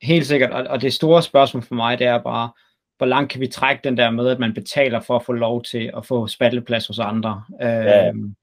[0.02, 2.50] Helt sikkert, og, og det store spørgsmål for mig, det er bare,
[2.98, 5.64] hvor langt kan vi trække den der med, at man betaler for at få lov
[5.64, 7.44] til at få spalteplads hos andre.
[7.60, 8.08] Ja.
[8.08, 8.36] Øhm,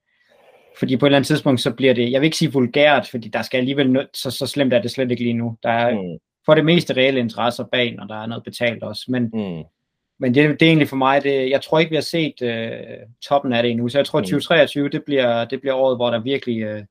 [0.79, 3.27] fordi på et eller andet tidspunkt, så bliver det, jeg vil ikke sige vulgært, fordi
[3.27, 5.57] der skal alligevel, så, så slemt er det slet ikke lige nu.
[5.63, 6.17] Der er mm.
[6.45, 9.05] for det meste reelle interesser bag, når der er noget betalt også.
[9.07, 9.63] Men, mm.
[10.19, 12.71] men det, det er egentlig for mig, det, jeg tror ikke, vi har set øh,
[13.27, 13.89] toppen af det endnu.
[13.89, 16.83] Så jeg tror, at 2023, det bliver, det bliver året, hvor der virkelig øh,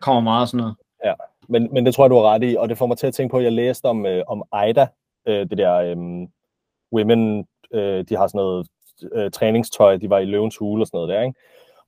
[0.00, 0.74] kommer meget sådan noget.
[1.04, 1.14] Ja,
[1.48, 3.14] men, men det tror jeg, du har ret i, og det får mig til at
[3.14, 4.86] tænke på, at jeg læste om, øh, om Ida,
[5.28, 5.96] øh, det der øh,
[6.92, 8.68] Women, øh, de har sådan noget
[9.12, 11.38] øh, træningstøj, de var i løvens hule og sådan noget der, ikke?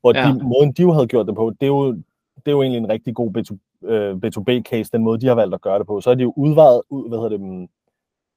[0.01, 0.27] Hvor ja.
[0.27, 1.93] de, måden, de jo havde gjort det på, det er jo,
[2.37, 3.57] det er jo egentlig en rigtig god B2,
[3.89, 6.01] øh, B2B-case, den måde, de har valgt at gøre det på.
[6.01, 7.69] Så har de jo udvalgt, ud, hvad hedder det, mm,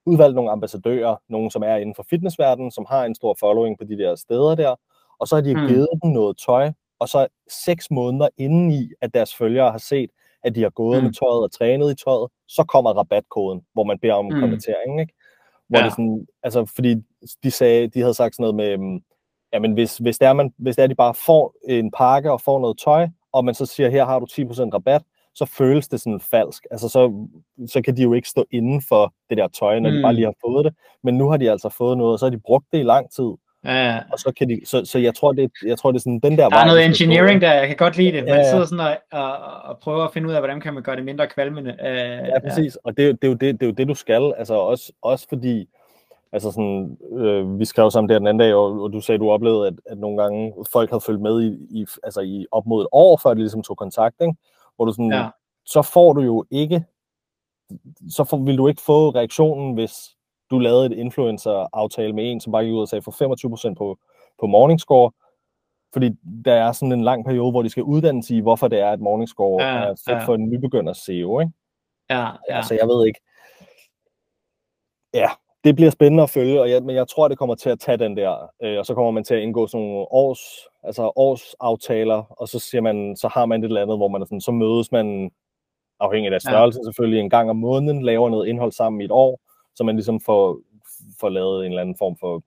[0.06, 3.84] udvalgt nogle ambassadører, nogen som er inden for fitnessverdenen, som har en stor following på
[3.84, 4.76] de der steder der,
[5.19, 5.67] og så har de mm.
[5.67, 7.28] givet dem noget tøj, og så
[7.65, 10.10] seks måneder inden i, at deres følgere har set,
[10.43, 11.04] at de har gået mm.
[11.04, 14.39] med tøjet og trænet i tøjet, så kommer rabatkoden, hvor man beder om mm.
[14.39, 15.13] konvertering, ikke?
[15.67, 15.86] Hvor ja.
[15.86, 16.95] det sådan, altså, fordi
[17.43, 19.02] de sagde, de havde sagt sådan noget med, um,
[19.54, 22.41] jamen hvis, hvis, det er, man, hvis det er, de bare får en pakke og
[22.41, 25.04] får noget tøj, og man så siger, her har du 10% rabat,
[25.36, 26.65] så føles det sådan falsk.
[26.71, 27.28] Altså så,
[27.67, 29.95] så kan de jo ikke stå inden for det der tøj, når mm.
[29.95, 30.73] de bare lige har fået det.
[31.04, 33.12] Men nu har de altså fået noget, og så har de brugt det i lang
[33.12, 33.32] tid.
[33.65, 36.19] Ja, Og så kan de, så, så jeg tror, det, jeg tror, det er sådan
[36.19, 38.23] den der Der er noget engineering der, jeg kan godt lide det.
[38.23, 40.84] Man ja, sidder sådan og, og, og, prøver at finde ud af, hvordan kan man
[40.84, 41.76] gøre det mindre kvalmende.
[41.80, 42.78] Uh, ja, præcis.
[42.86, 42.89] Ja.
[42.89, 44.34] Og det, det, er jo det, det er jo det, du skal.
[44.38, 45.69] Altså også, også fordi,
[46.34, 49.32] Altså sådan, øh, vi skrev sammen der den anden dag, og, og du sagde, du
[49.32, 52.82] oplevede, at, at nogle gange folk havde følt med i, i, altså i op mod
[52.82, 54.36] et år, før de ligesom tog kontakt, ikke?
[54.76, 55.28] Hvor du sådan, ja.
[55.65, 56.84] så får du jo ikke,
[58.10, 59.93] så får, vil du ikke få reaktionen, hvis
[60.51, 63.97] du lavede et influencer-aftale med en, som bare gik ud og sagde, for 25% på,
[64.39, 65.12] på Morningscore,
[65.93, 66.10] fordi
[66.45, 68.91] der er sådan en lang periode, hvor de skal uddanne sig i, hvorfor det er,
[68.91, 70.25] at Morningscore ja, er fedt ja.
[70.25, 71.51] for en nybegynder SEO, ikke?
[72.10, 72.56] Ja, ja.
[72.58, 73.19] Altså, jeg ved ikke.
[75.13, 75.29] Ja,
[75.63, 77.97] det bliver spændende at følge, og jeg, men jeg tror, det kommer til at tage
[77.97, 80.39] den der, øh, og så kommer man til at indgå sådan nogle års,
[80.84, 84.25] altså årsaftaler, og så siger man, så har man et eller andet, hvor man er
[84.25, 85.32] sådan, så mødes man,
[85.99, 86.84] afhængig af størrelse ja.
[86.84, 89.39] selvfølgelig, en gang om måneden, laver noget indhold sammen i et år,
[89.76, 90.60] så man ligesom får,
[91.20, 92.44] får lavet en eller anden form for,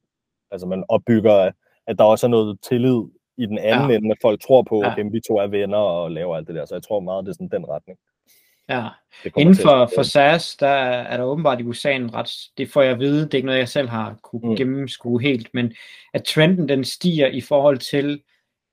[0.50, 1.50] altså man opbygger,
[1.86, 3.02] at der også er noget tillid
[3.36, 3.96] i den anden ja.
[3.96, 4.94] ende, at folk tror på, ja.
[4.98, 7.30] at vi to er venner og laver alt det der, så jeg tror meget, det
[7.30, 7.98] er sådan den retning.
[8.68, 8.88] Ja,
[9.36, 12.92] inden for, for SAS, der er der åbenbart i USA en ret, det får jeg
[12.92, 14.56] at vide, det er ikke noget, jeg selv har kunne mm.
[14.56, 15.72] gennemskue helt, men
[16.14, 18.22] at trenden den stiger i forhold til,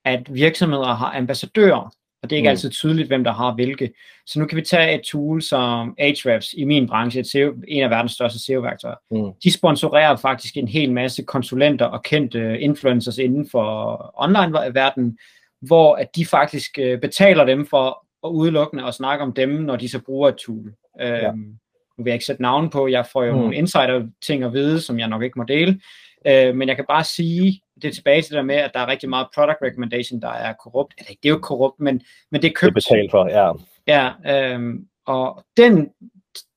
[0.06, 2.51] at virksomheder har ambassadører, og det er ikke mm.
[2.51, 3.93] altid tydeligt, hvem der har hvilke.
[4.25, 7.83] Så nu kan vi tage et tool som Ahrefs i min branche, et SEO, en
[7.83, 8.95] af verdens største SEO-værktøjer.
[9.12, 9.31] Mm.
[9.43, 15.17] De sponsorerer faktisk en hel masse konsulenter og kendte influencers inden for online-verdenen,
[15.62, 19.75] hvor at de faktisk øh, betaler dem for at udelukkende og snakke om dem, når
[19.75, 20.73] de så bruger et tool.
[20.99, 21.27] Ja.
[21.27, 21.57] Øhm,
[21.97, 23.39] nu vil jeg ikke sætte navn på, jeg får jo mm.
[23.39, 25.81] nogle insider-ting at vide, som jeg nok ikke må dele,
[26.27, 28.80] øh, men jeg kan bare sige, det er tilbage til det der med, at der
[28.80, 30.93] er rigtig meget product recommendation, der er korrupt.
[30.98, 32.76] Eller det er jo korrupt, men, men det er købt.
[32.76, 33.52] Det er betalt for, ja.
[33.88, 34.12] Ja,
[34.54, 35.89] øhm, og den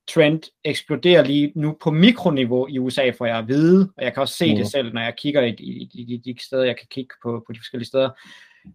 [0.07, 4.21] trend eksploderer lige nu på mikroniveau i USA, for jeg at vide, og jeg kan
[4.21, 4.57] også se mm.
[4.57, 7.43] det selv, når jeg kigger i, i, i, i de steder, jeg kan kigge på,
[7.47, 8.09] på de forskellige steder,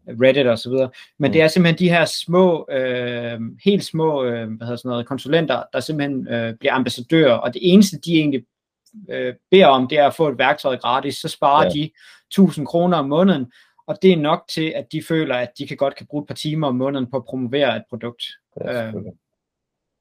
[0.08, 0.90] Reddit og så videre.
[1.18, 1.32] Men mm.
[1.32, 5.62] det er simpelthen de her små, øh, helt små, øh, hvad hedder sådan noget, konsulenter,
[5.72, 8.44] der simpelthen øh, bliver ambassadører, og det eneste, de egentlig
[9.10, 11.70] øh, beder om, det er at få et værktøj gratis, så sparer ja.
[11.70, 11.90] de
[12.30, 13.52] 1000 kroner om måneden,
[13.86, 16.28] og det er nok til, at de føler, at de kan godt kan bruge et
[16.28, 18.22] par timer om måneden på at promovere et produkt.
[18.60, 18.94] Ja, øh,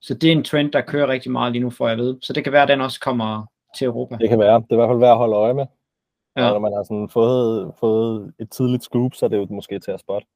[0.01, 2.17] så det er en trend, der kører rigtig meget lige nu, får jeg ved.
[2.21, 3.45] Så det kan være, at den også kommer
[3.77, 4.15] til Europa.
[4.15, 4.53] Det kan være.
[4.59, 5.65] Det er i hvert fald værd at holde øje med.
[6.37, 6.45] Ja.
[6.45, 9.79] Og når man har sådan fået, fået et tidligt scoop, så er det jo måske
[9.79, 10.27] til at spotte.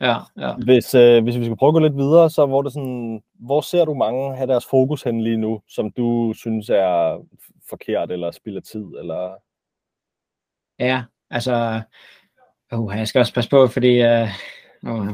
[0.00, 0.54] Ja, ja.
[0.54, 3.60] Hvis, øh, hvis vi skal prøve at gå lidt videre, så hvor, det sådan, hvor
[3.60, 7.24] ser du mange have deres fokus hen lige nu, som du synes er
[7.68, 9.34] forkert, eller spilder tid, eller...
[10.78, 11.80] Ja, altså...
[12.74, 14.02] Uh, jeg skal også passe på, fordi...
[14.02, 14.28] Uh,
[14.82, 15.08] uh,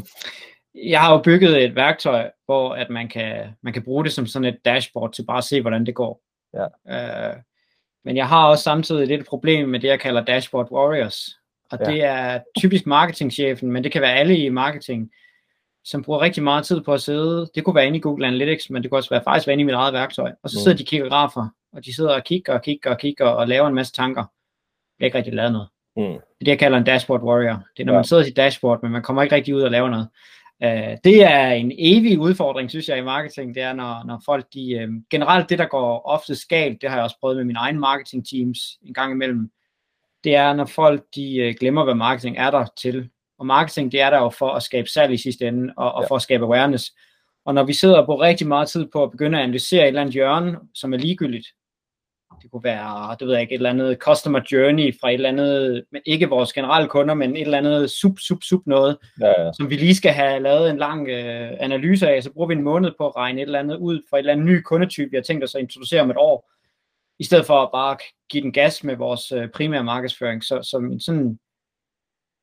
[0.75, 4.27] jeg har jo bygget et værktøj, hvor at man kan, man kan bruge det som
[4.27, 6.23] sådan et dashboard til bare at se, hvordan det går.
[6.55, 6.65] Ja.
[6.65, 7.37] Uh,
[8.05, 11.42] men jeg har også samtidig lidt et problem med det, jeg kalder dashboard warriors.
[11.73, 11.91] Og ja.
[11.91, 15.11] det er typisk marketingchefen, men det kan være alle i marketing,
[15.85, 17.51] som bruger rigtig meget tid på at sidde.
[17.55, 19.63] Det kunne være inde i Google Analytics, men det kunne også være faktisk være inde
[19.63, 20.33] i mit eget værktøj.
[20.43, 20.79] Og så sidder mm.
[20.79, 23.75] de kigger grafer, og de sidder og kigger og kigger og kigger og laver en
[23.75, 24.23] masse tanker.
[24.23, 25.69] Det er ikke rigtig lavet noget.
[25.97, 26.03] Mm.
[26.03, 27.63] Det er det, jeg kalder en dashboard warrior.
[27.77, 27.99] Det er, når ja.
[27.99, 30.09] man sidder i sit dashboard, men man kommer ikke rigtig ud og laver noget.
[30.65, 33.55] Uh, det er en evig udfordring, synes jeg, i marketing.
[33.55, 36.97] Det er, når, når folk, de, uh, generelt det, der går ofte skalt, det har
[36.97, 39.51] jeg også prøvet med mine egne marketing teams en gang imellem,
[40.25, 43.09] det er, når folk, de uh, glemmer, hvad marketing er der til.
[43.39, 46.03] Og marketing, det er der jo for at skabe salg i sidste ende, og, og
[46.03, 46.09] ja.
[46.09, 46.93] for at skabe awareness.
[47.45, 49.89] Og når vi sidder og bruger rigtig meget tid på at begynde at analysere et
[49.89, 51.47] eller andet hjørne, som er ligegyldigt,
[52.43, 55.29] det kunne være, det ved jeg ikke, et eller andet customer journey fra et eller
[55.29, 59.43] andet, men ikke vores generelle kunder, men et eller andet sub, sub, sub noget, ja,
[59.43, 59.51] ja.
[59.53, 62.63] som vi lige skal have lavet en lang øh, analyse af, så bruger vi en
[62.63, 65.17] måned på at regne et eller andet ud for et eller andet ny kundetype, vi
[65.17, 66.52] har tænkt os at introducere om et år,
[67.23, 67.97] i stedet for at bare
[68.31, 70.45] give den gas med vores øh, primære markedsføring.
[70.45, 71.39] Så som sådan,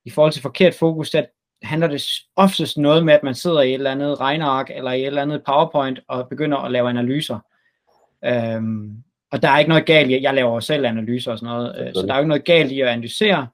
[0.06, 1.26] i forhold til forkert fokus, der
[1.64, 2.04] handler det
[2.36, 5.22] oftest noget med, at man sidder i et eller andet regneark, eller i et eller
[5.22, 7.40] andet PowerPoint, og begynder at lave analyser.
[8.26, 11.88] Øhm, og der er ikke noget galt i, jeg laver selv analyser og sådan noget,
[11.88, 13.48] øh, så der er jo ikke noget galt i at analysere.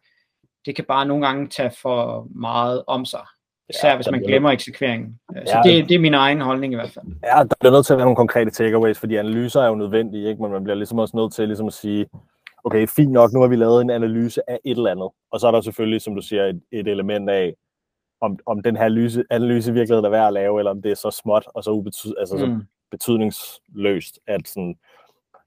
[0.65, 3.25] Det kan bare nogle gange tage for meget om sig.
[3.69, 5.19] Især ja, hvis man glemmer eksekveringen.
[5.35, 7.05] Øh, så ja, det, det er min egen holdning i hvert fald.
[7.25, 10.29] Ja, der bliver nødt til at være nogle konkrete takeaways, fordi analyser er jo nødvendige,
[10.29, 10.41] ikke?
[10.41, 12.05] men man bliver ligesom også nødt til ligesom at sige,
[12.63, 15.09] okay, fint nok, nu har vi lavet en analyse af et eller andet.
[15.31, 17.55] Og så er der selvfølgelig, som du siger, et, et element af,
[18.21, 20.95] om, om den her analyse, analyse virkelig er værd at lave, eller om det er
[20.95, 22.41] så småt og så, ubetyd, altså, mm.
[22.41, 22.59] så
[22.91, 24.75] betydningsløst, at sådan,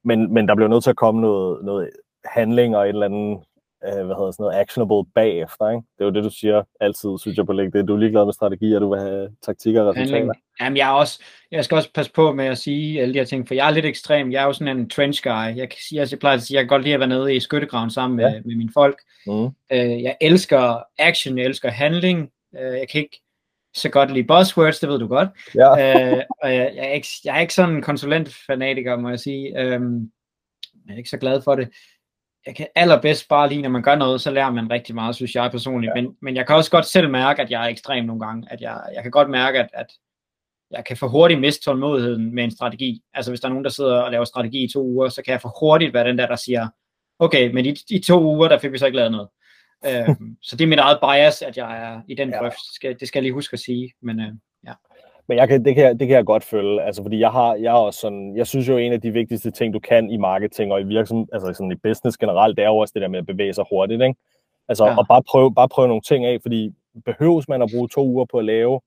[0.03, 1.89] men, men der bliver nødt til at komme noget, noget
[2.25, 3.39] handling og et eller andet
[3.87, 5.69] øh, hvad hedder sådan noget, actionable bagefter.
[5.69, 5.83] Ikke?
[5.97, 7.85] Det er jo det, du siger altid, synes jeg på LinkedIn.
[7.85, 10.33] Du er ligeglad med strategi, og du vil have taktikker og resultater.
[10.61, 13.25] Jamen, jeg, er også, jeg skal også passe på med at sige alle de her
[13.25, 14.31] ting, for jeg er lidt ekstrem.
[14.31, 15.57] Jeg er jo sådan en trench guy.
[15.57, 17.39] Jeg, kan sige, jeg plejer at sige, jeg kan godt lide at være nede i
[17.39, 18.41] skyttegraven sammen med, ja.
[18.45, 18.99] med mine folk.
[19.27, 19.45] Mm.
[19.71, 22.29] Øh, jeg elsker action, jeg elsker handling.
[22.59, 23.21] Øh, jeg kan ikke
[23.73, 25.29] så godt lide buzzwords, det ved du godt.
[25.55, 25.69] Ja.
[25.71, 29.59] øh, og jeg, jeg, er ikke, jeg er ikke sådan en konsulentfanatiker, må jeg sige.
[29.59, 30.11] Øhm,
[30.87, 31.69] jeg er ikke så glad for det.
[32.49, 35.35] Jeg kan allerbedst bare lide, når man gør noget, så lærer man rigtig meget, synes
[35.35, 35.91] jeg personligt.
[35.95, 36.01] Ja.
[36.01, 38.47] Men, men jeg kan også godt selv mærke, at jeg er ekstrem nogle gange.
[38.51, 39.87] At jeg, jeg kan godt mærke, at, at
[40.71, 43.01] jeg kan for hurtigt miste tålmodigheden med en strategi.
[43.13, 45.31] Altså hvis der er nogen, der sidder og laver strategi i to uger, så kan
[45.31, 46.67] jeg for hurtigt være den der, der siger,
[47.19, 49.29] okay, men i, i to uger, der fik vi så ikke lavet noget
[49.87, 52.55] øh, så det er mit eget bias, at jeg er i den drøft.
[52.55, 53.93] Det skal, det skal jeg lige huske at sige.
[54.01, 54.31] Men, øh, ja.
[55.29, 57.55] Men jeg kan, det, kan jeg, det kan jeg godt følge, altså fordi jeg har,
[57.55, 60.17] jeg er også sådan, jeg synes jo en af de vigtigste ting, du kan i
[60.17, 63.07] marketing og i virksomhed, altså sådan i business generelt, det er jo også det der
[63.07, 64.15] med at bevæge sig hurtigt, ikke?
[64.67, 64.97] Altså, ja.
[64.97, 66.71] og bare prøve, bare prøve nogle ting af, fordi
[67.05, 68.79] behøves man at bruge to uger på at lave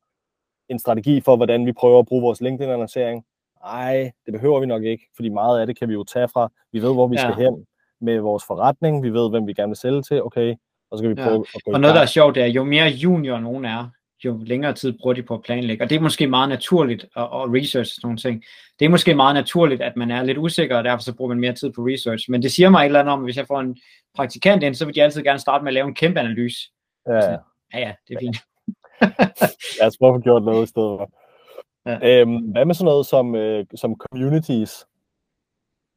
[0.68, 3.24] en strategi for, hvordan vi prøver at bruge vores LinkedIn-annoncering?
[3.64, 6.52] Nej, det behøver vi nok ikke, fordi meget af det kan vi jo tage fra.
[6.72, 7.20] Vi ved, hvor vi ja.
[7.20, 7.66] skal hen
[8.00, 10.54] med vores forretning, vi ved, hvem vi gerne vil sælge til, okay,
[10.90, 11.40] og så kan vi prøve ja.
[11.54, 13.88] at gå Og noget, der er sjovt, det er, jo mere junior nogen er,
[14.24, 15.84] jo længere tid bruger de på at planlægge.
[15.84, 18.44] Og det er måske meget naturligt at, at research sådan nogle ting.
[18.78, 21.40] Det er måske meget naturligt, at man er lidt usikker, og derfor så bruger man
[21.40, 22.30] mere tid på research.
[22.30, 23.78] Men det siger mig et eller andet om, at hvis jeg får en
[24.14, 26.58] praktikant ind, så vil de altid gerne starte med at lave en kæmpe analyse.
[27.06, 27.38] Ja, ja,
[27.74, 28.36] ja det er fint.
[29.80, 31.00] Lad os prøve at få gjort noget i stedet.
[31.86, 32.20] Ja.
[32.20, 34.86] Øhm, hvad med sådan noget som, øh, som communities?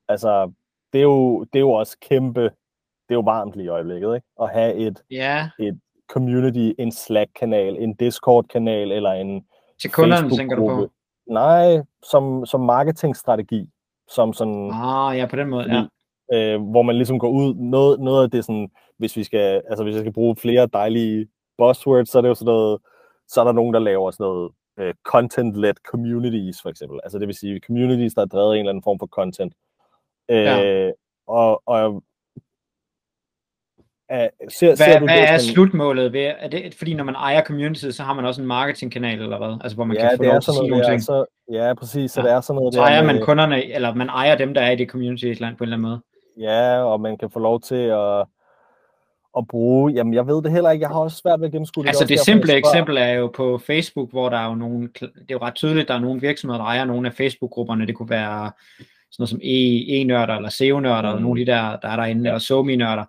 [0.07, 0.51] Altså,
[0.93, 4.15] det er, jo, det er jo også kæmpe, det er jo varmt lige i øjeblikket,
[4.15, 4.27] ikke?
[4.41, 5.49] At have et, ja.
[5.59, 9.45] et community, en Slack-kanal, en Discord-kanal eller en
[9.81, 10.89] Til kunderne, tænker du på?
[11.29, 13.69] Nej, som, som marketingstrategi.
[14.09, 15.83] Som sådan, ah, ja, på den måde, ja.
[16.33, 19.83] Øh, hvor man ligesom går ud, noget, noget af det sådan, hvis vi skal, altså
[19.83, 22.79] hvis jeg skal bruge flere dejlige buzzwords, så er det jo sådan noget,
[23.27, 26.99] så er der nogen, der laver sådan noget uh, content-led communities, for eksempel.
[27.03, 29.53] Altså det vil sige communities, der er drevet en eller anden form for content.
[30.29, 30.91] Uh, ja.
[31.27, 32.03] Og, og
[34.13, 35.53] Uh, ser, hvad, ser du hvad det, er sådan...
[35.53, 39.21] slutmålet ved, er det, fordi når man ejer community, så har man også en marketingkanal
[39.21, 39.57] eller hvad?
[39.63, 41.03] Altså hvor man ja, kan få lov til at sige nogle ting.
[41.03, 42.27] Så, ja, præcis, så ja.
[42.27, 43.23] det er sådan noget så ejer man med...
[43.23, 45.99] kunderne, eller man ejer dem, der er i det community på en eller anden måde.
[46.39, 48.25] Ja, og man kan få lov til at,
[49.37, 51.83] at bruge, jamen jeg ved det heller ikke, jeg har også svært ved at gennemskue
[51.83, 51.89] det.
[51.89, 55.09] Altså det, det simple eksempel er jo på Facebook, hvor der er jo nogle, det
[55.29, 58.09] er jo ret tydeligt, der er nogle virksomheder, der ejer nogle af Facebook-grupperne, det kunne
[58.09, 58.51] være
[59.11, 61.07] sådan noget som e, e-nørder, eller SEO-nørder, mm.
[61.07, 62.29] eller nogle af de der, der er derinde, ja.
[62.29, 63.03] eller SoMe-nørder.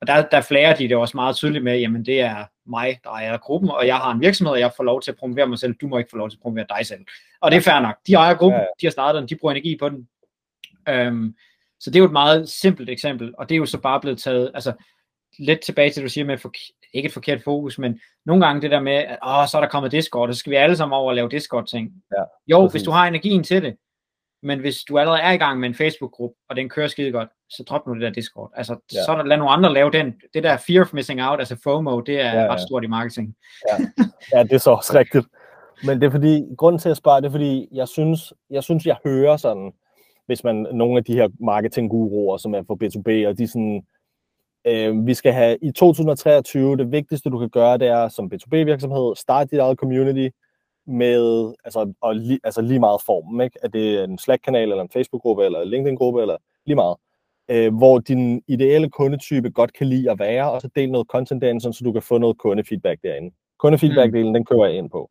[0.00, 3.10] Og der, der flærer de det også meget tydeligt med, jamen det er mig, der
[3.10, 5.58] ejer gruppen, og jeg har en virksomhed, og jeg får lov til at promovere mig
[5.58, 7.00] selv, du må ikke få lov til at promovere dig selv.
[7.40, 7.96] Og det er fair nok.
[8.06, 8.68] De ejer gruppen, ja, ja.
[8.80, 10.08] de har startet den, de bruger energi på den.
[10.88, 11.34] Øhm,
[11.80, 14.18] så det er jo et meget simpelt eksempel, og det er jo så bare blevet
[14.18, 14.72] taget, altså
[15.38, 16.52] lidt tilbage til, det, du siger med, for,
[16.92, 19.68] ikke et forkert fokus, men nogle gange det der med, at åh, så er der
[19.68, 21.92] kommet Discord, og så skal vi alle sammen over og lave Discord-ting.
[22.18, 22.72] Ja, jo, præcis.
[22.72, 23.76] hvis du har energien til det,
[24.42, 27.28] men hvis du allerede er i gang med en Facebook-gruppe, og den kører skide godt,
[27.48, 28.52] så drop nu det der Discord.
[28.56, 29.04] Altså, ja.
[29.04, 30.14] så lad nogle andre lave den.
[30.34, 32.52] Det der fear of missing out, altså FOMO, det er ja, ja.
[32.52, 33.36] ret stort i marketing.
[33.68, 34.04] Ja.
[34.38, 35.26] ja, det er så også rigtigt.
[35.84, 38.86] Men det er fordi, grunden til at spørge, det er fordi, jeg synes, jeg synes,
[38.86, 39.72] jeg hører sådan,
[40.26, 43.82] hvis man nogle af de her marketingguruer, som er for B2B, og de sådan,
[44.64, 49.16] øh, vi skal have i 2023, det vigtigste du kan gøre, det er som B2B-virksomhed,
[49.16, 50.28] start dit eget community
[50.86, 53.58] med, altså, og li, altså lige meget formen, ikke?
[53.64, 56.96] at det er en Slack-kanal, eller en Facebook-gruppe, eller en LinkedIn-gruppe, eller lige meget.
[57.48, 61.42] Øh, hvor din ideelle kundetype godt kan lide at være, og så del noget content
[61.42, 63.34] derinde, så du kan få noget kundefeedback derinde.
[63.58, 64.34] Kundefeedback-delen, mm.
[64.34, 65.10] den kører jeg ind på.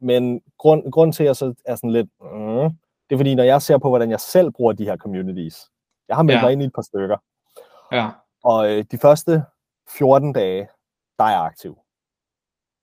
[0.00, 2.70] Men grund, grund til, at jeg så er sådan lidt, mm,
[3.10, 5.70] det er fordi, når jeg ser på, hvordan jeg selv bruger de her communities,
[6.08, 6.44] jeg har meldt ja.
[6.44, 7.16] mig ind i et par stykker.
[7.92, 8.08] Ja.
[8.44, 9.44] Og øh, de første
[9.88, 10.68] 14 dage,
[11.18, 11.78] der er jeg aktiv.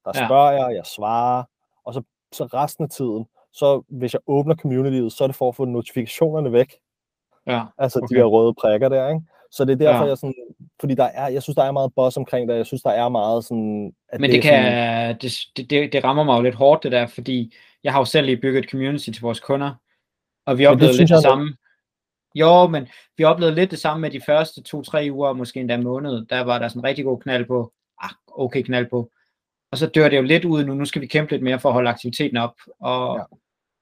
[0.06, 0.65] Der spørger ja.
[0.65, 1.43] jeg, jeg svarer,
[1.88, 5.50] og så, så resten af tiden, så hvis jeg åbner communityet, så er det for
[5.50, 6.73] at få notifikationerne væk.
[7.47, 8.15] Ja, altså okay.
[8.15, 9.21] de her røde prikker der, ikke?
[9.52, 10.10] Så det er derfor, ja.
[10.10, 10.36] jeg sådan,
[10.80, 13.10] fordi der er, jeg synes, der er meget boss omkring det, jeg synes, der er
[13.10, 13.93] meget sådan...
[14.10, 16.91] At Men det, det kan, sådan, det, det, det rammer mig jo lidt hårdt, det
[16.91, 19.73] der, fordi jeg har jo selv lige bygget et community til vores kunder,
[20.45, 21.56] og vi oplevede det lidt det samme.
[22.36, 26.26] Jo, men vi oplevede lidt det samme med de første to-tre uger, måske endda måned.
[26.26, 27.73] Der var der sådan en rigtig god knald på.
[28.02, 29.12] Ah, okay knald på.
[29.71, 30.73] Og så dør det jo lidt ud nu.
[30.73, 32.53] Nu skal vi kæmpe lidt mere for at holde aktiviteten op.
[32.80, 33.23] Og ja.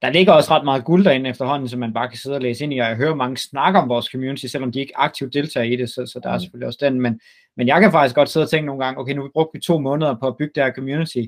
[0.06, 2.64] der ligger også ret meget guld derinde efterhånden, som man bare kan sidde og læse
[2.64, 2.78] ind i.
[2.78, 5.88] Og jeg hører mange snakke om vores community, selvom de ikke aktivt deltager i det.
[5.90, 6.40] Så, så der er mm.
[6.40, 7.00] selvfølgelig også den.
[7.00, 7.20] Men,
[7.56, 9.78] men jeg kan faktisk godt sidde og tænke nogle gange, okay, nu har vi to
[9.78, 11.22] måneder på at bygge det her community.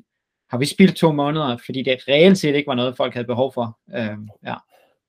[0.50, 3.52] Har vi spildt to måneder, fordi det reelt set ikke var noget, folk havde behov
[3.52, 3.78] for?
[3.94, 4.16] Øh,
[4.46, 4.54] ja.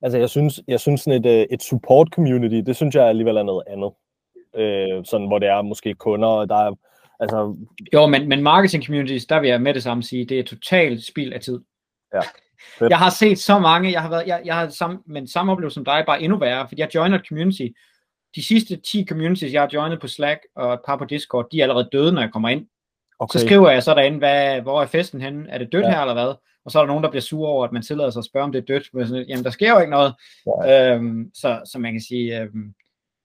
[0.02, 3.38] Altså, jeg synes, jeg synes sådan et, øh, et support community, det synes jeg alligevel
[3.38, 3.92] er noget andet.
[4.56, 6.76] Øh, sådan, hvor det er måske kunder, og der er,
[7.20, 7.56] altså...
[7.94, 11.06] Jo, men, men marketing communities, der vil jeg med det samme sige, det er totalt
[11.06, 11.60] spild af tid.
[12.14, 12.20] Ja.
[12.80, 12.90] Fedt.
[12.94, 15.74] Jeg har set så mange, jeg har været, jeg, jeg har samme, men samme oplevelse
[15.74, 17.68] som dig, bare endnu værre, fordi jeg joiner et community.
[18.36, 21.60] De sidste 10 communities, jeg har joinet på Slack og et par på Discord, de
[21.60, 22.68] er allerede døde, når jeg kommer ind.
[23.20, 23.40] Okay.
[23.40, 25.50] Så skriver jeg så derinde, hvad, hvor er festen henne?
[25.50, 25.90] Er det dødt ja.
[25.90, 26.34] her eller hvad?
[26.66, 28.44] og så er der nogen, der bliver sure over, at man tillader sig at spørge,
[28.44, 28.90] om det er dødt.
[28.94, 30.14] Men sådan, jamen, der sker jo ikke noget.
[30.66, 30.96] Ja.
[30.96, 32.74] Øhm, så, så man kan sige, øhm,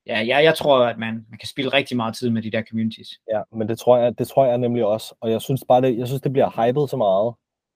[0.07, 2.63] ja, jeg, jeg tror, at man, man kan spille rigtig meget tid med de der
[2.71, 3.21] communities.
[3.33, 5.15] Ja, men det tror jeg, det tror jeg nemlig også.
[5.21, 7.35] Og jeg synes bare, det, jeg synes, det bliver hypet så meget.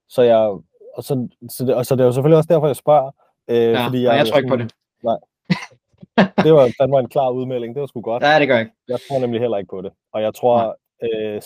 [0.09, 0.39] Så jeg,
[0.97, 3.11] og så, så, det, og så det er jo selvfølgelig også derfor, jeg spørger.
[3.49, 4.73] Øh, ja, fordi jeg, jeg tror ikke på det.
[5.05, 5.17] Nej.
[6.45, 7.75] det var, det var en klar udmelding.
[7.75, 8.23] Det var sgu godt.
[8.23, 8.75] Ja, det gør jeg ikke.
[8.89, 9.93] Jeg tror nemlig heller ikke på det.
[10.13, 11.43] Og jeg tror, øh,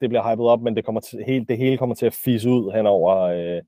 [0.00, 2.50] det bliver hypet op, men det, kommer til, helt, det hele kommer til at fise
[2.50, 3.62] ud hen over øh,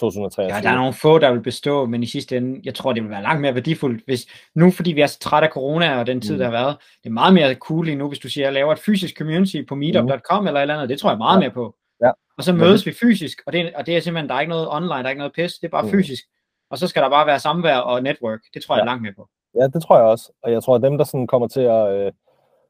[0.00, 0.56] 2023.
[0.56, 3.02] Ja, der er nogle få, der vil bestå, men i sidste ende, jeg tror, det
[3.02, 6.06] vil være langt mere værdifuldt, hvis nu, fordi vi er så trætte af corona og
[6.06, 6.38] den tid, mm.
[6.38, 8.54] der har været, det er meget mere cool lige nu, hvis du siger, at jeg
[8.54, 10.46] laver et fysisk community på meetup.com mm.
[10.46, 11.40] eller et eller andet, det tror jeg meget ja.
[11.40, 11.74] mere på.
[12.02, 12.10] Ja.
[12.38, 14.68] Og så mødes vi fysisk, og det, og det er simpelthen, der er ikke noget
[14.70, 15.90] online, der er ikke noget pis, det er bare mm.
[15.90, 16.24] fysisk.
[16.70, 18.40] Og så skal der bare være samvær og network.
[18.54, 18.86] Det tror jeg ja.
[18.86, 19.28] langt mere på.
[19.54, 20.32] Ja, det tror jeg også.
[20.42, 21.92] Og jeg tror, at dem, der sådan kommer til at...
[21.92, 22.12] Øh,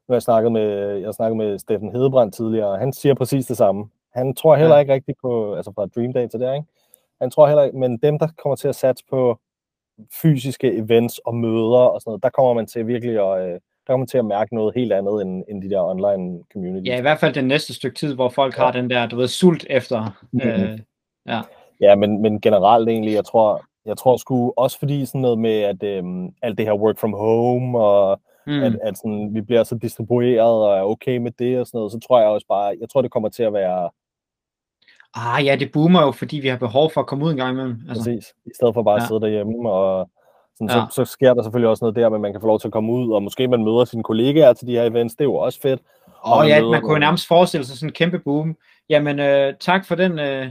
[0.07, 3.45] nu har jeg snakket med, jeg snakket med Steffen Hedebrand tidligere, og han siger præcis
[3.45, 3.85] det samme.
[4.13, 4.79] Han tror heller ja.
[4.79, 6.67] ikke rigtigt på, altså fra Dream Day til det, ikke?
[7.21, 9.39] Han tror heller ikke, men dem, der kommer til at satse på
[10.21, 13.93] fysiske events og møder og sådan noget, der kommer man til virkelig at, øh, der
[13.93, 16.87] kommer til at mærke noget helt andet end, end de der online communities.
[16.87, 18.63] Ja, i hvert fald den næste stykke tid, hvor folk ja.
[18.63, 20.17] har den der, du ved, sult efter.
[20.31, 20.49] Mm-hmm.
[20.49, 20.79] Øh,
[21.27, 21.41] ja,
[21.81, 25.61] ja men, men generelt egentlig, jeg tror, jeg tror sgu også fordi sådan noget med,
[25.61, 28.63] at øhm, alt det her work from home, og mm.
[28.63, 31.91] at, at sådan, vi bliver så distribueret og er okay med det og sådan noget,
[31.91, 33.89] så tror jeg også bare, jeg tror det kommer til at være...
[35.15, 37.51] Ah ja, det boomer jo, fordi vi har behov for at komme ud en gang
[37.51, 37.81] imellem.
[37.89, 38.03] Altså.
[38.03, 39.01] Præcis, i stedet for bare ja.
[39.01, 40.09] at sidde derhjemme og
[40.55, 40.85] sådan, ja.
[40.89, 42.71] så, så sker der selvfølgelig også noget der, men man kan få lov til at
[42.71, 45.35] komme ud, og måske man møder sine kollegaer til de her events, det er jo
[45.35, 45.81] også fedt.
[46.25, 48.57] Åh oh, ja, man kunne jo nærmest forestille sig sådan en kæmpe boom.
[48.89, 50.47] Jamen, øh, tak for den, øh,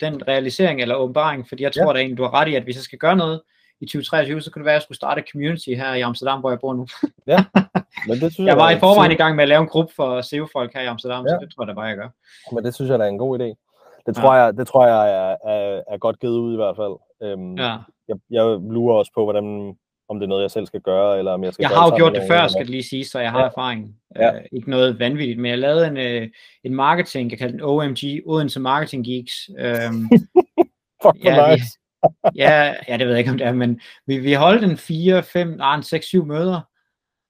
[0.00, 1.92] den realisering eller åbenbaring, fordi jeg tror ja.
[1.92, 3.40] da egentlig, du har ret i, at hvis jeg skal gøre noget
[3.80, 6.40] i 2023, så kunne det være, at jeg skulle starte et community her i Amsterdam,
[6.40, 6.86] hvor jeg bor nu.
[7.26, 7.44] ja,
[8.08, 9.94] men det synes jeg, jeg var i forvejen i gang med at lave en gruppe
[9.96, 11.30] for SEO-folk her i Amsterdam, ja.
[11.30, 12.08] så det tror jeg da bare, jeg gør.
[12.52, 13.65] Men det synes jeg, der er en god idé.
[14.06, 14.42] Det tror ja.
[14.42, 16.96] jeg, det tror jeg er, er, er godt givet ud i hvert fald.
[17.22, 17.76] Øhm, ja.
[18.08, 19.76] jeg, jeg lurer også på, hvordan
[20.08, 21.96] om det er noget, jeg selv skal gøre, eller om jeg skal Jeg har jo
[21.96, 23.46] gjort det før, skal det lige sige, så jeg har ja.
[23.46, 23.96] erfaring.
[24.16, 24.36] Ja.
[24.36, 26.28] Uh, ikke noget vanvittigt, men jeg lavede en, uh,
[26.64, 29.32] en marketing, jeg kaldte den OMG, Odense Marketing Geeks.
[29.48, 30.10] Um,
[31.02, 31.78] Fuck ja, nice.
[32.42, 35.22] ja, ja, det ved jeg ikke, om det er, men vi, vi holdt en 4,
[35.22, 36.60] 5, nej, en 6, 7 møder,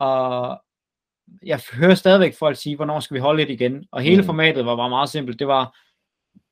[0.01, 0.61] og
[1.47, 4.27] jeg hører stadigvæk folk sige, hvornår skal vi holde lidt igen, og hele mm.
[4.27, 5.77] formatet var bare meget simpelt, det var,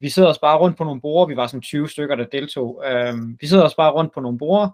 [0.01, 2.83] vi sidder os bare rundt på nogle borde, vi var sådan 20 stykker, der deltog,
[3.13, 4.71] um, vi sidder os bare rundt på nogle borde,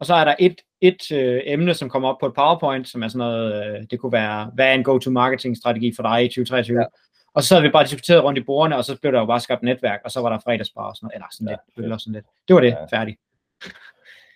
[0.00, 3.02] og så er der et, et øh, emne, som kommer op på et PowerPoint, som
[3.02, 6.80] er sådan noget, øh, det kunne være, hvad er en go-to-marketing-strategi for dig i 2023?
[6.80, 6.86] Ja.
[7.34, 9.40] Og så sad vi bare diskuteret rundt i bordene, og så blev der jo bare
[9.40, 11.56] skabt netværk, og så var der fredagsbar og sådan noget, eller sådan ja.
[11.76, 12.26] lidt, eller sådan lidt.
[12.48, 12.98] Det var det, ja.
[12.98, 13.18] færdigt.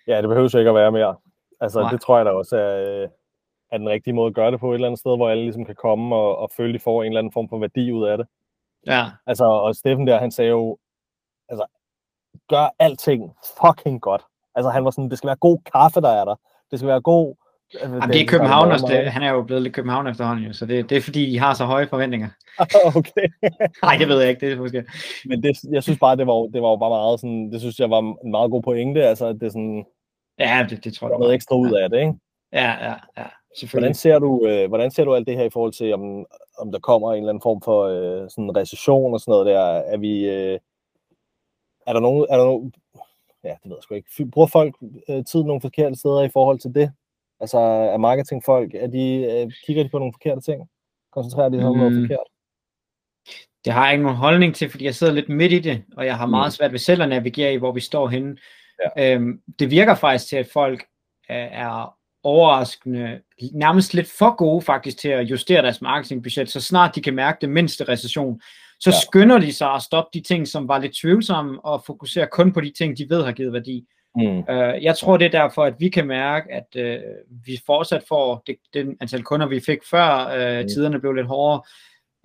[0.07, 1.15] Ja, det behøver ikke at være mere.
[1.61, 1.91] Altså, Nej.
[1.91, 3.09] det tror jeg da også er, øh,
[3.71, 5.65] er den rigtige måde at gøre det på et eller andet sted, hvor alle ligesom
[5.65, 8.17] kan komme og, og føle, de får en eller anden form for værdi ud af
[8.17, 8.27] det.
[8.87, 9.05] Ja.
[9.27, 10.77] Altså, og Steffen der, han sagde jo,
[11.49, 11.65] altså,
[12.49, 14.23] gør alting fucking godt.
[14.55, 16.35] Altså han var sådan, det skal være god kaffe, der er der.
[16.71, 17.35] Det skal være god...
[17.73, 20.53] Altså, Jamen, det er København også, det, han er jo blevet lidt København efterhånden, jo,
[20.53, 22.29] så det, det er fordi, de har så høje forventninger.
[22.97, 23.27] okay.
[23.83, 24.85] Nej, det ved jeg ikke, det er måske.
[25.25, 27.79] Men det, jeg synes bare, det var, det var jo bare meget sådan, det synes
[27.79, 29.85] jeg var en meget god pointe, altså det er sådan...
[30.39, 31.09] Ja, det, det tror jeg.
[31.09, 32.13] Der er noget ekstra ud af det, ikke?
[32.53, 33.25] Ja, ja, ja.
[33.71, 36.25] Hvordan ser, du, øh, hvordan ser du alt det her i forhold til, om,
[36.57, 39.59] om der kommer en eller anden form for øh, sådan recession og sådan noget der?
[39.61, 40.29] Er vi...
[40.29, 40.59] Øh,
[41.87, 42.73] er der nogen, er der nogen,
[43.43, 44.31] ja, det ved jeg sgu ikke.
[44.31, 44.75] Bruger folk
[45.09, 46.91] øh, tid nogle forkerte steder i forhold til det?
[47.39, 50.69] Altså er marketingfolk, er de, øh, kigger de på nogle forkerte ting?
[51.11, 51.79] Koncentrerer de sig om mm.
[51.79, 52.27] noget forkert?
[53.65, 56.05] Det har jeg ikke nogen holdning til, fordi jeg sidder lidt midt i det, og
[56.05, 56.51] jeg har meget mm.
[56.51, 58.37] svært ved selv at navigere i, hvor vi står henne.
[58.97, 59.15] Ja.
[59.15, 60.85] Øhm, det virker faktisk til, at folk
[61.29, 63.19] er overraskende,
[63.53, 67.37] nærmest lidt for gode faktisk til at justere deres marketingbudget, så snart de kan mærke
[67.41, 68.41] det mindste recession,
[68.79, 68.95] så ja.
[69.07, 72.61] skynder de sig at stoppe de ting, som var lidt tvivlsomme, og fokusere kun på
[72.61, 73.85] de ting, de ved har givet værdi.
[74.15, 74.37] Mm.
[74.37, 77.03] Uh, jeg tror, det er derfor, at vi kan mærke, at uh,
[77.45, 80.67] vi fortsat får det, den antal kunder, vi fik før uh, mm.
[80.67, 81.61] tiderne blev lidt hårdere.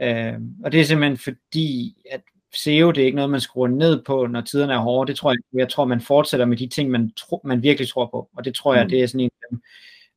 [0.02, 2.20] Uh, og det er simpelthen fordi, at
[2.54, 5.08] SEO, det er ikke noget, man skruer ned på, når tiderne er hårde.
[5.08, 8.06] Det tror jeg, jeg tror, man fortsætter med de ting, man, tro, man virkelig tror
[8.06, 8.28] på.
[8.36, 8.90] Og det tror jeg, mm.
[8.90, 9.30] det er sådan en.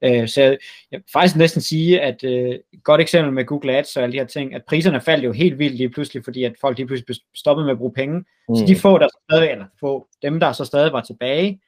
[0.04, 0.58] Øh, så jeg,
[0.92, 4.14] jeg vil faktisk næsten sige, at øh, et godt eksempel med Google Ads og alle
[4.14, 6.88] de her ting, at priserne faldt jo helt vildt lige pludselig, fordi at folk lige
[6.88, 8.26] pludselig stoppede med at bruge penge.
[8.50, 8.56] Mm.
[8.56, 11.62] Så de få, der stadig, eller få, dem, der så stadig var tilbage,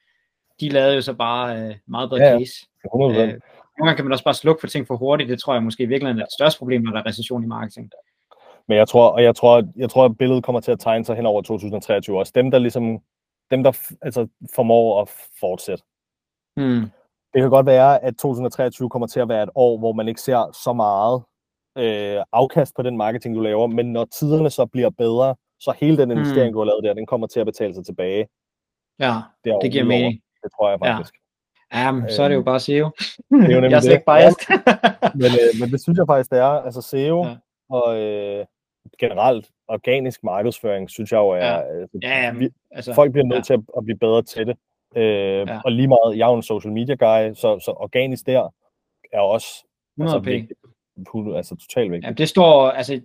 [0.60, 2.66] de lavede jo så bare øh, meget bedre ja, case.
[2.84, 5.30] Øh, nogle gange kan man også bare slukke for ting for hurtigt.
[5.30, 7.90] Det tror jeg måske virkelig er det største problem, når der er recession i marketing.
[8.68, 11.16] Men jeg tror, og jeg tror, jeg tror, at billedet kommer til at tegne sig
[11.16, 12.32] hen over 2023 også.
[12.34, 12.98] Dem, der ligesom,
[13.50, 15.08] dem, der altså, formår at
[15.40, 15.84] fortsætte.
[16.56, 16.90] Mm
[17.34, 20.20] det kan godt være, at 2023 kommer til at være et år, hvor man ikke
[20.20, 21.22] ser så meget
[21.78, 25.96] øh, afkast på den marketing, du laver, men når tiderne så bliver bedre, så hele
[25.96, 26.52] den investering, mm.
[26.52, 28.26] du har lavet der, den kommer til at betale sig tilbage.
[28.98, 29.14] Ja,
[29.44, 30.20] det, det giver mening.
[30.42, 31.14] Det tror jeg faktisk.
[31.14, 31.20] Ja.
[31.74, 32.90] Jamen, så er det jo bare SEO.
[33.30, 34.40] Det er jo nemlig jeg er slet ikke biased.
[35.22, 36.44] men, øh, men det synes jeg faktisk, det er.
[36.66, 37.36] Altså SEO ja.
[37.70, 38.46] og øh,
[38.98, 41.36] generelt organisk markedsføring, synes jeg jo er...
[41.36, 41.60] Ja.
[41.60, 43.42] Altså, ja, jamen, altså, folk bliver nødt ja.
[43.42, 44.56] til at, at blive bedre til det.
[44.96, 45.60] Øh, ja.
[45.64, 48.48] Og lige meget, jeg er jo en social media guy, så, så organisk der
[49.12, 49.46] er også
[49.98, 50.60] 100 altså, vigtigt.
[51.36, 52.08] Altså totalt vigtigt.
[52.08, 53.00] Ja, det står, altså,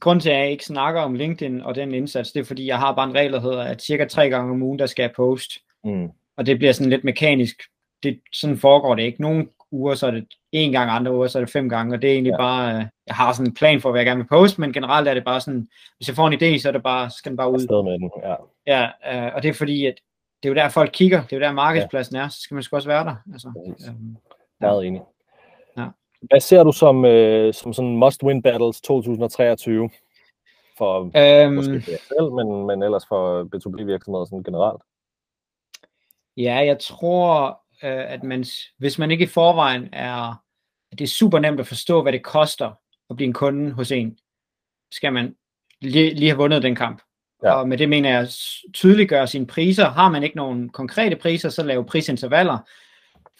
[0.00, 2.78] grund til, at jeg ikke snakker om LinkedIn og den indsats, det er, fordi jeg
[2.78, 5.12] har bare en regel, der hedder, at cirka tre gange om ugen, der skal jeg
[5.16, 5.50] post.
[5.84, 6.08] Mm.
[6.36, 7.62] Og det bliver sådan lidt mekanisk.
[8.02, 9.22] Det, sådan foregår det ikke.
[9.22, 12.02] Nogle uger, så er det en gang, andre uger, så er det fem gange, og
[12.02, 12.36] det er egentlig ja.
[12.36, 15.08] bare, øh, jeg har sådan en plan for, hvad jeg gerne vil poste, men generelt
[15.08, 17.36] er det bare sådan, hvis jeg får en idé, så er det bare, skal den
[17.36, 17.84] bare ud.
[17.84, 18.34] med den, ja.
[18.66, 19.94] Ja, øh, og det er fordi, at
[20.42, 21.22] det er jo der, folk kigger.
[21.22, 22.28] Det er jo der, markedspladsen er.
[22.28, 23.16] Så skal man sgu også være der.
[23.32, 23.52] Altså,
[23.88, 24.16] øhm,
[24.60, 25.02] Meget enig.
[25.76, 25.86] Ja.
[26.22, 29.90] Hvad ser du som, øh, som sådan must-win battles 2023?
[30.78, 34.82] For øhm, måske selv, men, men ellers for B2B-virksomheder sådan generelt?
[36.36, 38.44] Ja, jeg tror, øh, at man,
[38.78, 40.34] hvis man ikke i forvejen er
[40.92, 42.72] at det er super nemt at forstå, hvad det koster
[43.10, 44.18] at blive en kunde hos en,
[44.92, 45.36] skal man
[45.80, 47.02] lige, lige have vundet den kamp.
[47.44, 47.52] Ja.
[47.52, 48.28] Og med det mener jeg
[48.74, 49.88] tydeliggøre sine priser.
[49.88, 52.58] Har man ikke nogen konkrete priser, så lave prisintervaller.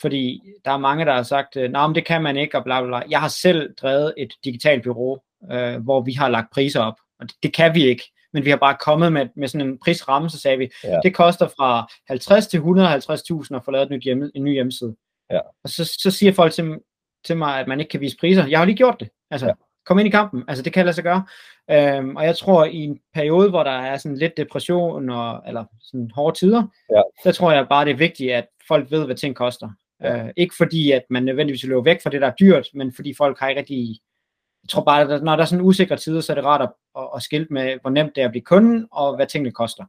[0.01, 2.81] Fordi der er mange, der har sagt, nej, men det kan man ikke, og bla,
[2.81, 3.03] bla, bla.
[3.11, 5.19] Jeg har selv drevet et digitalt bureau,
[5.53, 8.13] øh, hvor vi har lagt priser op, og det, det kan vi ikke.
[8.33, 10.99] Men vi har bare kommet med, med sådan en prisramme, så sagde vi, ja.
[11.03, 14.97] det koster fra 50 til 150.000 at få lavet et nyt hjemme, en ny hjemmeside.
[15.31, 15.39] Ja.
[15.65, 16.79] Og så, så siger folk til,
[17.25, 18.47] til mig, at man ikke kan vise priser.
[18.47, 19.09] Jeg har lige gjort det.
[19.31, 19.53] Altså, ja.
[19.91, 20.45] Kom ind i kampen.
[20.49, 21.25] Altså, det kan lade sig gøre.
[21.71, 25.65] Øhm, og jeg tror, i en periode, hvor der er sådan lidt depression, og, eller
[25.81, 27.03] sådan hårde tider, ja.
[27.25, 29.71] der tror jeg bare, det er vigtigt, at folk ved, hvad ting koster.
[30.01, 30.25] Ja.
[30.25, 33.15] Øh, ikke fordi, at man nødvendigvis løber væk fra det, der er dyrt, men fordi
[33.19, 33.89] folk har ikke rigtig...
[34.63, 36.73] Jeg tror bare, at når der er sådan usikre tider, så er det rart at,
[36.99, 39.85] at, at skilte med, hvor nemt det er at blive kunde, og hvad tingene koster.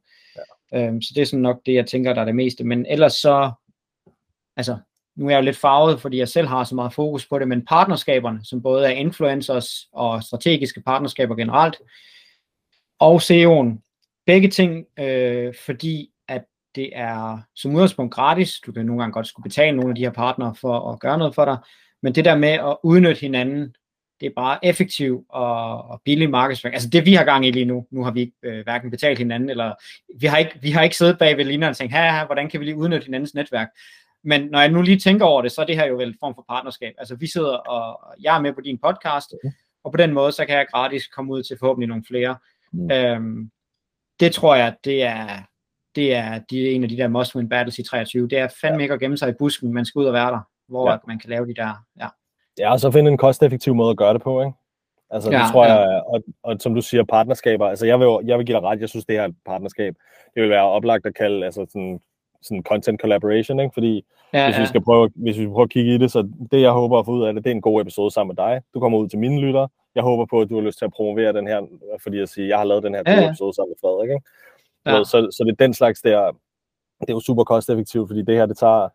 [0.72, 0.88] Ja.
[0.88, 2.64] Øhm, så det er sådan nok det, jeg tænker, der er det meste.
[2.64, 3.52] Men ellers så...
[4.58, 4.78] Altså,
[5.16, 7.48] nu er jeg jo lidt farvet, fordi jeg selv har så meget fokus på det,
[7.48, 11.78] men partnerskaberne, som både er influencers og strategiske partnerskaber generelt,
[13.00, 13.82] og SEO'en,
[14.26, 16.44] begge ting, øh, fordi at
[16.76, 18.60] det er som udgangspunkt gratis.
[18.60, 21.18] Du kan nogle gange godt skulle betale nogle af de her partnere for at gøre
[21.18, 21.58] noget for dig,
[22.02, 23.76] men det der med at udnytte hinanden,
[24.20, 26.76] det er bare effektiv og, og billig markedsføring.
[26.76, 29.18] Altså det vi har gang i lige nu, nu har vi ikke øh, hverken betalt
[29.18, 29.74] hinanden, eller
[30.20, 32.60] vi har ikke, vi har ikke siddet bag ved linjerne og tænkt, her, hvordan kan
[32.60, 33.70] vi lige udnytte hinandens netværk?
[34.24, 36.16] Men når jeg nu lige tænker over det, så er det her jo vel en
[36.20, 36.94] form for partnerskab.
[36.98, 39.52] Altså vi sidder, og jeg er med på din podcast, okay.
[39.84, 42.38] og på den måde, så kan jeg gratis komme ud til forhåbentlig nogle flere.
[42.72, 42.92] Mm.
[42.92, 43.52] Øhm,
[44.20, 45.28] det tror jeg, det er,
[45.96, 48.28] det er, det er en af de der must-win battles i 23.
[48.28, 48.82] Det er fandme ja.
[48.82, 50.98] ikke at gemme sig i busken, man skal ud og være der, hvor ja.
[51.08, 52.08] man kan lave de der, ja.
[52.60, 54.54] Ja, og så finde en kosteffektiv måde at gøre det på, ikke?
[55.10, 55.74] Altså, ja, det tror ja.
[55.74, 58.80] jeg, og, og som du siger, partnerskaber, altså jeg vil, jeg vil give dig ret,
[58.80, 59.96] jeg synes, det her er et partnerskab.
[60.36, 62.00] Det vil være oplagt at kalde, altså sådan
[62.42, 63.74] sådan content collaboration, ikke?
[63.74, 64.62] fordi ja, hvis, ja.
[64.62, 67.06] Vi skal prøve, hvis vi prøver at kigge i det, så det jeg håber at
[67.06, 68.62] få ud af det, det er en god episode sammen med dig.
[68.74, 69.68] Du kommer ud til mine lyttere.
[69.96, 71.62] Jeg håber på, at du har lyst til at promovere den her,
[72.04, 73.30] fordi jeg siger, jeg har lavet den her ja, ja.
[73.30, 74.10] episode sammen med Frederik.
[74.10, 74.26] Ikke?
[74.86, 75.04] Ja.
[75.04, 76.32] Så, så, det er den slags der,
[77.02, 78.90] det er jo super kosteffektivt, fordi det her, det tager,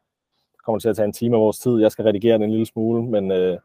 [0.64, 1.80] kommer til at tage en time af vores tid.
[1.80, 3.58] Jeg skal redigere den en lille smule, men, øh,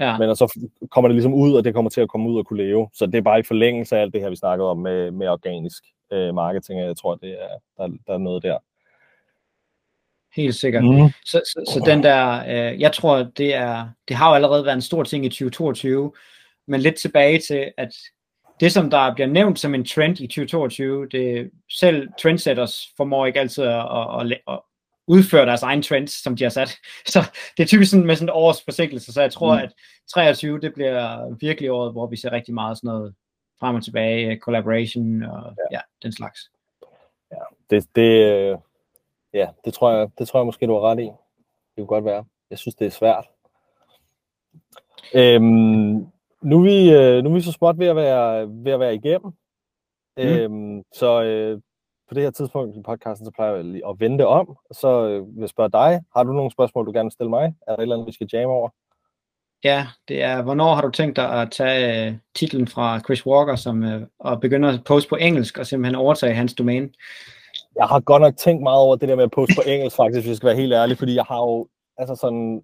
[0.00, 0.18] ja.
[0.18, 2.46] men og så kommer det ligesom ud, og det kommer til at komme ud og
[2.46, 2.88] kunne leve.
[2.92, 5.28] Så det er bare i forlængelse af alt det her, vi snakkede om med, med
[5.28, 8.58] organisk øh, marketing, jeg tror, det er, der, der er noget der
[10.36, 10.84] helt sikkert.
[10.84, 11.10] Mm.
[11.24, 14.74] Så, så, så den der, øh, jeg tror, det er, det har jo allerede været
[14.74, 16.12] en stor ting i 2022,
[16.68, 17.90] men lidt tilbage til, at
[18.60, 23.40] det, som der bliver nævnt som en trend i 2022, det selv trendsetters formår ikke
[23.40, 24.60] altid at, at, at, at
[25.06, 26.76] udføre deres egen trends, som de har sat.
[27.12, 29.62] Så det er typisk sådan med sådan et års forsinkelse, så jeg tror, mm.
[29.62, 29.72] at
[30.14, 33.14] 23, det bliver virkelig året, hvor vi ser rigtig meget sådan noget
[33.60, 36.40] frem og tilbage, collaboration og ja, ja den slags.
[37.32, 37.38] Ja,
[37.70, 38.56] det, det,
[39.34, 41.02] Ja, det tror jeg, det tror jeg måske, du har ret i.
[41.02, 42.24] Det kunne godt være.
[42.50, 43.26] Jeg synes, det er svært.
[45.14, 46.06] Øhm,
[46.42, 48.94] nu, er vi, øh, nu er vi så småt ved at være, ved at være
[48.94, 49.32] igennem.
[50.16, 50.22] Mm.
[50.22, 51.60] Øhm, så øh,
[52.08, 54.56] på det her tidspunkt i podcasten, så plejer jeg lige at vente om.
[54.72, 57.54] Så øh, vil jeg spørge dig, har du nogle spørgsmål, du gerne vil stille mig?
[57.66, 58.68] Er der et eller andet, vi skal jamme over?
[59.64, 63.56] Ja, det er, hvornår har du tænkt dig at tage uh, titlen fra Chris Walker,
[63.56, 66.90] som uh, og begynde at poste på engelsk, og simpelthen overtage hans domæne?
[67.76, 70.20] Jeg har godt nok tænkt meget over det der med at poste på engelsk, faktisk,
[70.20, 71.68] hvis jeg skal være helt ærlig, fordi jeg har jo
[71.98, 72.62] altså sådan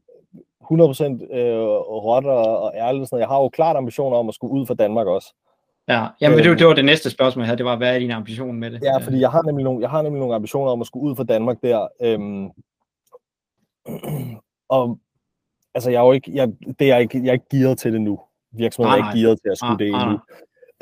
[0.64, 1.58] 100% øh,
[2.06, 3.06] råt og, og ærlig.
[3.06, 5.34] Sådan, jeg har jo klart ambitioner om at skulle ud for Danmark også.
[5.88, 8.56] Ja, jamen, det, det var det næste spørgsmål her, det var, hvad er din ambition
[8.56, 8.82] med det?
[8.82, 11.16] Ja, fordi jeg har nemlig nogle, jeg har nemlig nogle ambitioner om at skulle ud
[11.16, 11.88] for Danmark der.
[12.02, 12.50] Øhm,
[14.68, 14.98] og
[15.74, 16.48] altså, jeg er jo ikke, jeg,
[16.78, 18.20] det er jeg ikke, jeg er ikke gearet til det nu.
[18.52, 20.18] Virksomheden er ikke gearet til at skulle ah, det endnu.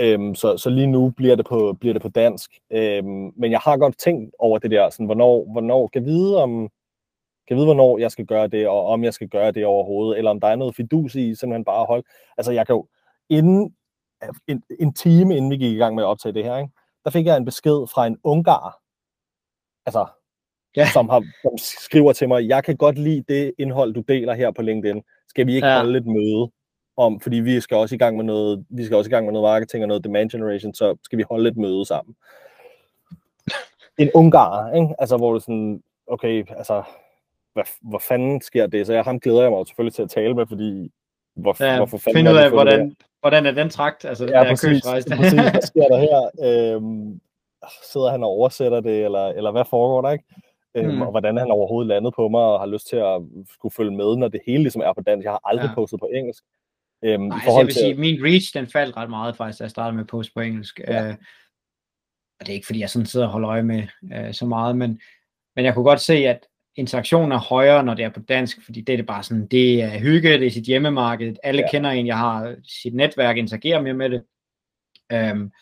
[0.00, 2.58] Øhm, så, så lige nu bliver det på, bliver det på dansk.
[2.70, 6.68] Øhm, men jeg har godt tænkt over det der, sådan, hvornår, hvornår kan vide om,
[7.48, 10.30] kan vide, hvornår jeg skal gøre det, og om jeg skal gøre det overhovedet, eller
[10.30, 12.04] om der er noget fidus i, simpelthen bare hold.
[12.36, 12.86] Altså, jeg kan jo,
[13.28, 13.74] inden,
[14.48, 16.72] en, en time inden vi gik i gang med at optage det her, ikke,
[17.04, 18.78] der fik jeg en besked fra en ungar,
[19.86, 20.06] altså,
[20.76, 20.88] ja.
[20.92, 24.50] som, har, som skriver til mig, jeg kan godt lide det indhold, du deler her
[24.50, 25.02] på LinkedIn.
[25.28, 25.76] Skal vi ikke ja.
[25.76, 26.50] holde et møde?
[26.98, 29.32] Om, fordi vi skal også i gang med noget, vi skal også i gang med
[29.32, 32.16] noget marketing og noget demand generation, så skal vi holde et møde sammen.
[33.98, 34.94] En ungar, ikke?
[34.98, 36.82] Altså, hvor det sådan, okay, altså,
[37.52, 38.86] hvad, hvor fanden sker det?
[38.86, 40.92] Så jeg, ham glæder jeg mig selvfølgelig til at tale med, fordi
[41.34, 44.04] hvor, ja, hvorfor fanden finde ud af, hvordan, hvordan er den trakt?
[44.04, 46.20] Altså, ja, der præcis, præcis, hvad sker der her?
[46.74, 47.20] Øhm,
[47.92, 50.24] sidder han og oversætter det, eller, eller hvad foregår der, ikke?
[50.74, 51.02] Øhm, mm.
[51.02, 53.22] og hvordan han overhovedet landet på mig, og har lyst til at
[53.54, 55.24] skulle følge med, når det hele ligesom er på dansk.
[55.24, 55.74] Jeg har aldrig ja.
[55.74, 56.44] postet på engelsk.
[57.04, 57.80] Øhm, Nej, i forhold altså, jeg vil til...
[57.80, 60.40] sige, min reach, den faldt ret meget faktisk, da jeg startede med at poste på
[60.40, 60.80] engelsk.
[60.80, 61.08] Ja.
[61.08, 61.14] Øh,
[62.40, 63.82] og det er ikke, fordi jeg sådan sidder og holder øje med
[64.14, 65.00] øh, så meget, men,
[65.56, 66.46] men jeg kunne godt se, at
[66.76, 69.82] interaktionen er højere, når det er på dansk, fordi det er det bare sådan, det
[69.82, 71.70] er hygge, det er sit hjemmemarked, alle ja.
[71.70, 74.22] kender en, jeg har sit netværk, interagerer mere med det.
[75.32, 75.52] Um,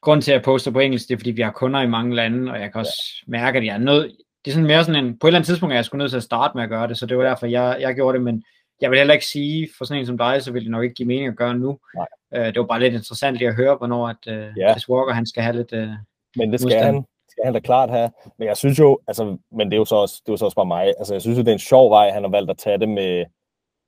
[0.00, 2.14] grunden til, at jeg poster på engelsk, det er, fordi vi har kunder i mange
[2.14, 3.30] lande, og jeg kan også ja.
[3.30, 4.12] mærke, at jeg er nødt,
[4.44, 6.10] det er sådan mere sådan en, på et eller andet tidspunkt er jeg skulle nødt
[6.10, 8.24] til at starte med at gøre det, så det var derfor, jeg, jeg gjorde det,
[8.24, 8.44] men
[8.82, 10.94] jeg vil heller ikke sige, for sådan en som dig, så vil det nok ikke
[10.94, 11.78] give mening at gøre nu.
[11.94, 12.06] Nej.
[12.36, 14.72] Uh, det var bare lidt interessant lige at høre, hvornår at uh, ja.
[14.72, 15.88] Chris Walker, han skal have lidt uh,
[16.36, 16.94] Men det skal modstand.
[16.94, 18.10] han skal han da klart have.
[18.38, 20.44] Men jeg synes jo, altså, men det er jo så også, det er jo så
[20.44, 22.50] også bare mig, altså jeg synes jo, det er en sjov vej, han har valgt
[22.50, 23.24] at tage det med,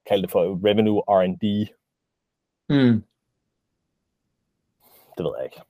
[0.08, 1.68] kald det for revenue R&D.
[2.68, 3.04] Mm.
[5.16, 5.60] Det ved jeg ikke.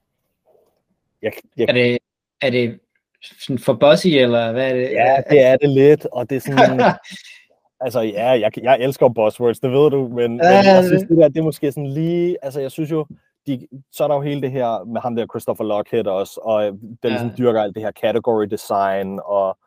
[1.22, 1.98] Jeg, jeg, er det,
[2.40, 2.80] er det
[3.40, 4.90] sådan for bossy, eller hvad er det?
[4.90, 6.80] Ja, det er det lidt, og det er sådan...
[7.84, 11.16] altså, ja, jeg, jeg elsker buzzwords, det ved du, men, ja, men jeg synes, det
[11.16, 12.36] der, det er måske sådan lige...
[12.42, 13.06] Altså, jeg synes jo,
[13.46, 16.64] de, så er der jo hele det her med ham der Christopher Lockhead også, og
[16.64, 17.08] den ja.
[17.08, 19.58] ligesom dyrker alt det her category design, og,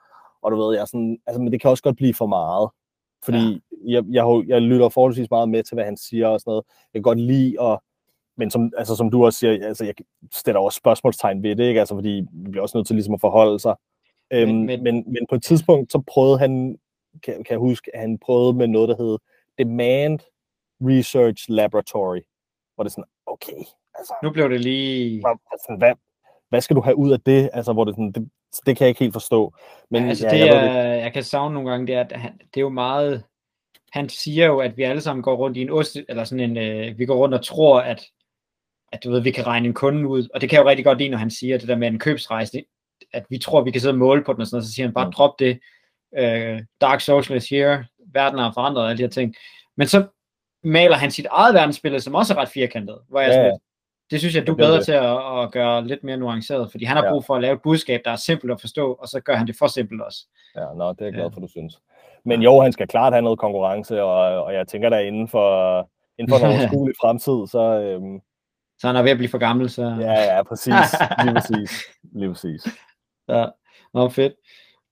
[0.41, 2.69] og du ved, jeg sådan, altså, men det kan også godt blive for meget,
[3.23, 3.93] fordi ja.
[3.93, 6.63] jeg, jeg, jeg lytter forholdsvis meget med til, hvad han siger og sådan noget.
[6.93, 7.79] Jeg kan godt lide at
[8.37, 9.93] men som, altså, som du også siger, altså, jeg
[10.33, 11.79] stiller også spørgsmålstegn ved det, ikke?
[11.79, 13.75] Altså, fordi vi bliver også nødt til ligesom at forholde sig.
[14.33, 16.77] Øhm, men, men, men, men på et tidspunkt, så prøvede han,
[17.23, 19.17] kan, kan jeg huske, at han prøvede med noget, der hed
[19.57, 20.19] Demand
[20.81, 22.19] Research Laboratory,
[22.75, 23.63] hvor det er sådan, okay,
[23.95, 24.13] altså...
[24.23, 25.23] Nu blev det lige...
[25.51, 25.93] Altså, hvad,
[26.49, 27.49] hvad skal du have ud af det?
[27.53, 28.29] Altså, hvor det sådan, det,
[28.65, 29.53] det kan jeg ikke helt forstå.
[29.89, 32.11] Men, ja, altså, ja, det, jeg, er, jeg kan savne nogle gange, det er, at
[32.11, 33.23] han, det er jo meget...
[33.91, 36.57] Han siger jo, at vi alle sammen går rundt i en ost, eller sådan en,
[36.57, 38.05] øh, vi går rundt og tror, at
[38.91, 40.85] at du ved, vi kan regne en kunde ud, og det kan jeg jo rigtig
[40.85, 42.65] godt lide, når han siger det der med en købsrejse, det,
[43.13, 44.87] at vi tror, vi kan sidde og måle på den, og sådan noget, så siger
[44.87, 45.11] han bare, mm.
[45.11, 45.59] drop det,
[46.11, 49.35] uh, dark social is here, verden har forandret, alle de her ting.
[49.77, 50.05] Men så
[50.63, 53.59] maler han sit eget verdensbillede, som også er ret firkantet, hvor jeg ja, sådan,
[54.11, 56.97] det synes jeg, du er bedre til at, at gøre lidt mere nuanceret, fordi han
[56.97, 59.35] har brug for at lave et budskab, der er simpelt at forstå, og så gør
[59.35, 60.27] han det for simpelt også.
[60.55, 61.79] Ja, nå, det er jeg glad for, du synes.
[62.25, 65.79] Men jo, han skal klart have noget konkurrence, og, og jeg tænker, der inden for,
[66.19, 68.19] inden for en overskuelig fremtid, så, øhm,
[68.79, 69.97] så han er ved at blive for gammel, så...
[69.99, 70.73] Ja, ja, præcis.
[71.23, 71.83] Lige præcis.
[72.13, 72.67] Lige præcis.
[73.29, 73.45] Ja,
[73.93, 74.33] nå, fedt.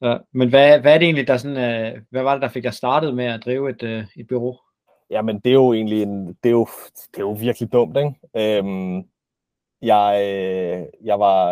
[0.01, 0.17] Ja.
[0.31, 2.73] Men hvad, hvad er det egentlig, der sådan, uh, hvad var det, der fik dig
[2.73, 4.57] startet med at drive et, uh, et bureau?
[5.09, 6.67] Jamen, det er jo egentlig en, det er jo,
[7.11, 8.13] det er jo virkelig dumt, ikke?
[8.35, 9.03] Øhm,
[9.81, 11.49] jeg, jeg var,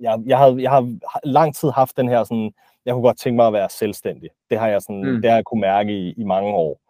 [0.00, 2.54] jeg, jeg, havde, jeg har lang tid haft den her sådan,
[2.84, 4.30] jeg kunne godt tænke mig at være selvstændig.
[4.50, 5.22] Det har jeg sådan, mm.
[5.22, 6.80] det har jeg kunne mærke i, i mange år.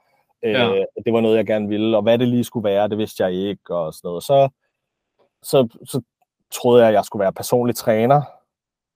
[0.43, 0.75] Ja.
[0.75, 3.25] Øh, det var noget, jeg gerne ville, og hvad det lige skulle være, det vidste
[3.25, 4.23] jeg ikke, og sådan noget.
[4.23, 4.49] Så,
[5.43, 6.03] så, så
[6.51, 8.23] troede jeg, at jeg skulle være personlig træner.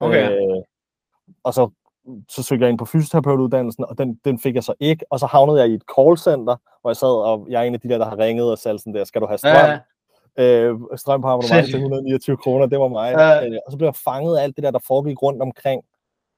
[0.00, 0.30] Okay.
[0.30, 0.62] Øh,
[1.42, 1.70] og så,
[2.28, 5.04] så søgte jeg ind på fysioterapeutuddannelsen, og den, den fik jeg så ikke.
[5.10, 7.80] Og så havnede jeg i et callcenter, hvor jeg sad, og jeg er en af
[7.80, 9.52] de der, der har ringet og sagt sådan der, skal du have strøm?
[9.52, 9.78] Ja.
[10.38, 13.12] Øh, strøm på abonnement til 129 kroner, det var mig.
[13.12, 13.46] Ja.
[13.46, 15.84] Øh, og så blev jeg fanget af alt det der, der foregik rundt omkring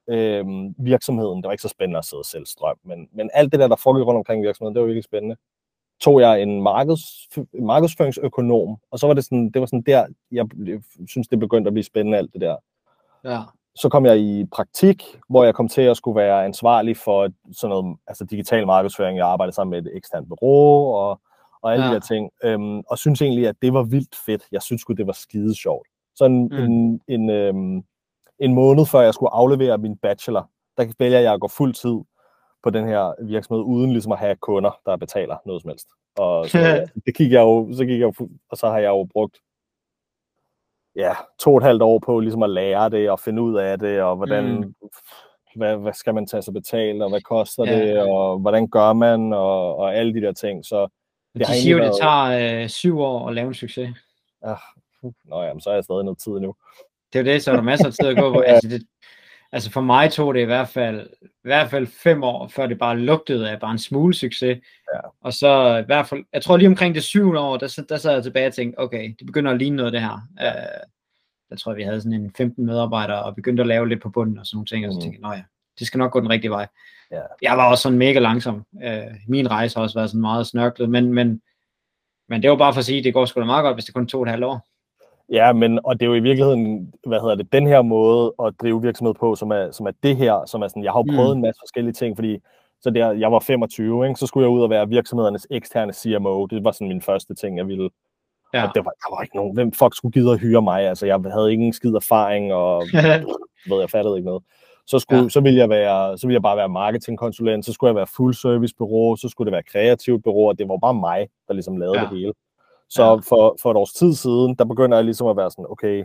[0.08, 0.44] øh,
[0.78, 1.36] virksomheden.
[1.36, 3.76] Det var ikke så spændende at sidde selv strøm, men, men alt det der, der
[3.76, 5.36] foregik rundt omkring virksomheden, det var virkelig spændende.
[6.00, 7.02] Tog jeg en markeds,
[7.60, 10.46] markedsføringsøkonom, og så var det sådan, det var sådan der, jeg
[11.08, 12.56] synes, det begyndte at blive spændende, alt det der.
[13.24, 13.40] Ja.
[13.74, 17.70] Så kom jeg i praktik, hvor jeg kom til at skulle være ansvarlig for sådan
[17.70, 19.18] noget, altså digital markedsføring.
[19.18, 21.20] Jeg arbejdede sammen med et eksternt bureau og,
[21.62, 21.90] og alle ja.
[21.90, 22.30] de der ting.
[22.44, 24.42] Øhm, og synes egentlig, at det var vildt fedt.
[24.52, 25.86] Jeg synes det var skide sjovt.
[26.14, 26.56] Så en, mm.
[26.56, 27.84] en, en, øhm,
[28.38, 31.98] en måned før jeg skulle aflevere min bachelor, der vælger jeg at gå fuld tid
[32.62, 35.88] på den her virksomhed, uden ligesom at have kunder, der betaler noget som helst.
[36.16, 38.88] Og så, ja, det gik jeg jo, så gik jeg jo, og så har jeg
[38.88, 39.38] jo brugt
[40.96, 43.78] ja, to og et halvt år på ligesom at lære det, og finde ud af
[43.78, 44.74] det, og hvordan, mm.
[45.56, 47.78] hvad, hvad skal man tage sig betalt, og hvad koster ja.
[47.78, 50.64] det, og hvordan gør man, og, og alle de der ting.
[50.64, 50.88] Så
[51.34, 51.92] det de siger jo, været...
[51.92, 53.90] det tager øh, syv år at lave en succes.
[54.46, 54.54] Ja,
[55.24, 56.54] nå jamen, så er jeg stadig noget tid nu.
[57.12, 58.40] Det er jo det, så er der masser af tid at gå på.
[58.46, 58.82] Altså, det,
[59.52, 62.78] altså for mig tog det i hvert fald, i hvert fald fem år, før det
[62.78, 64.58] bare lugtede af bare en smule succes.
[64.94, 65.00] Ja.
[65.20, 68.12] Og så i hvert fald, jeg tror lige omkring det syvende år, der, der sad
[68.12, 70.28] jeg tilbage og tænkte, okay, det begynder at ligne noget det her.
[70.40, 70.50] Ja.
[70.50, 70.80] Uh,
[71.50, 74.38] jeg tror, vi havde sådan en 15 medarbejdere, og begyndte at lave lidt på bunden
[74.38, 75.02] og sådan nogle ting, og så mm.
[75.02, 75.42] tænkte jeg, ja,
[75.78, 76.66] det skal nok gå den rigtige vej.
[77.10, 77.20] Ja.
[77.42, 78.66] Jeg var også sådan mega langsom.
[78.72, 78.82] Uh,
[79.28, 81.42] min rejse har også været sådan meget snørklet, men, men,
[82.28, 83.84] men det var bare for at sige, at det går sgu da meget godt, hvis
[83.84, 84.66] det kun tog et halvt år.
[85.32, 88.54] Ja, men og det er jo i virkeligheden, hvad hedder det, den her måde at
[88.60, 91.14] drive virksomhed på, som er, som er det her, som er sådan, jeg har jo
[91.16, 91.38] prøvet mm.
[91.38, 92.38] en masse forskellige ting, fordi
[92.80, 96.46] så der, jeg var 25, ikke, så skulle jeg ud og være virksomhedernes eksterne CMO.
[96.46, 97.90] Det var sådan min første ting, jeg ville.
[98.54, 98.68] Ja.
[98.68, 100.82] Og det var, der var ikke nogen, hvem fuck skulle gide at hyre mig?
[100.88, 102.82] Altså, jeg havde ingen skid erfaring, og
[103.68, 104.42] ved, jeg fattede ikke noget.
[104.86, 105.28] Så, skulle, ja.
[105.28, 108.34] så, ville jeg være, så ville jeg bare være marketingkonsulent, så skulle jeg være full
[108.34, 111.76] service bureau, så skulle det være kreativt bureau, og det var bare mig, der ligesom
[111.76, 112.04] lavede ja.
[112.04, 112.32] det hele.
[112.94, 113.14] Så ja.
[113.14, 116.04] for, for et års tid siden, der begynder jeg ligesom at være sådan, okay,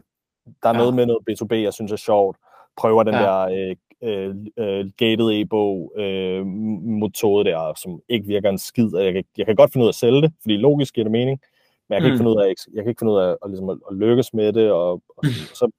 [0.63, 0.79] der er ja.
[0.79, 2.37] noget med noget B2B, jeg synes er sjovt.
[2.77, 3.21] Prøver den ja.
[3.21, 8.89] der øh, øh, gated e-bog øh, metode der, som ikke virker en skid.
[8.95, 11.11] Jeg kan, jeg kan godt finde ud af at sælge det, fordi logisk giver det
[11.11, 11.39] mening,
[11.89, 12.13] men jeg kan mm.
[12.13, 14.33] ikke finde ud af, jeg kan ikke finde ud af at, ligesom at, at lykkes
[14.33, 15.25] med det, og, og
[15.59, 15.71] så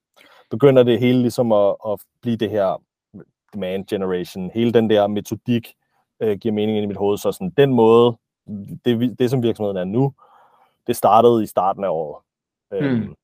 [0.51, 2.83] begynder det hele ligesom at, at blive det her
[3.55, 4.51] demand generation.
[4.55, 5.75] Hele den der metodik
[6.21, 8.17] øh, giver mening ind i mit hoved, så sådan den måde,
[8.85, 10.13] det, det som virksomheden er nu,
[10.89, 12.23] det startede i starten af året.
[12.71, 12.87] Mm.
[12.87, 13.15] Øhm,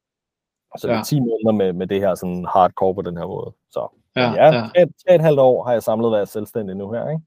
[0.79, 3.53] så det er 10 måneder med, med det her sådan hardcore på den her måde.
[3.71, 4.65] Så ja, ja, ja.
[4.65, 7.23] Et, et, et halvt år har jeg samlet været selvstændig nu her, ikke?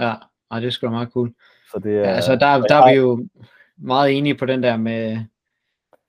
[0.00, 0.14] Ja,
[0.50, 1.34] og det er sgu meget cool.
[1.72, 3.28] Så det er, ja, altså der, der er vi jo
[3.76, 5.18] meget enige på den der med,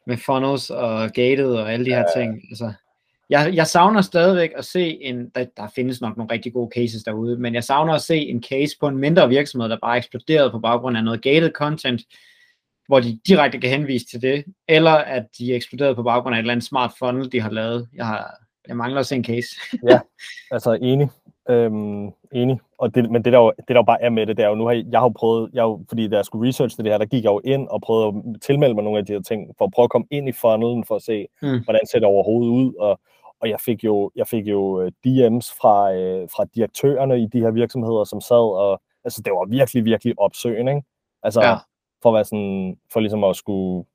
[0.08, 2.22] med funnels og gated og alle de her ja.
[2.22, 2.42] ting.
[2.50, 2.74] Altså,
[3.30, 7.04] jeg, jeg savner stadigvæk at se en, der, der findes nok nogle rigtig gode cases
[7.04, 10.52] derude, men jeg savner at se en case på en mindre virksomhed, der bare eksploderede
[10.52, 12.02] på baggrund af noget gated content,
[12.88, 16.42] hvor de direkte kan henvise til det, eller at de eksploderede på baggrund af et
[16.42, 17.88] eller andet smart funnel, de har lavet.
[17.94, 18.36] Jeg, har,
[18.68, 19.56] jeg mangler se en case.
[19.90, 20.00] ja,
[20.52, 21.10] altså enig.
[21.50, 22.60] Øhm, enig.
[22.78, 24.50] Og det, men det der, jo, det der jo bare er med det, det er
[24.50, 26.84] jo, nu har jeg, jeg har jo prøvet, jeg har, fordi da jeg skulle researche
[26.84, 29.14] det her, der gik jeg jo ind og prøvede at tilmelde mig nogle af de
[29.14, 31.64] her ting, for at prøve at komme ind i funnelen, for at se, mm.
[31.64, 33.00] hvordan ser det overhovedet ud, og,
[33.42, 37.40] og jeg fik jo, jeg fik jo øh, DM's fra, øh, fra direktørerne i de
[37.40, 40.88] her virksomheder, som sad, og altså det var virkelig, virkelig opsøgende, ikke?
[41.24, 41.56] Altså, ja
[42.06, 43.86] for at være sådan, for ligesom at skulle,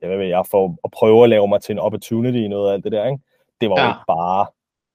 [0.00, 2.72] jeg ved jeg, for at prøve at lave mig til en opportunity i noget af
[2.74, 3.22] alt det der, ikke?
[3.60, 3.84] Det var ja.
[3.84, 4.46] jo ikke bare,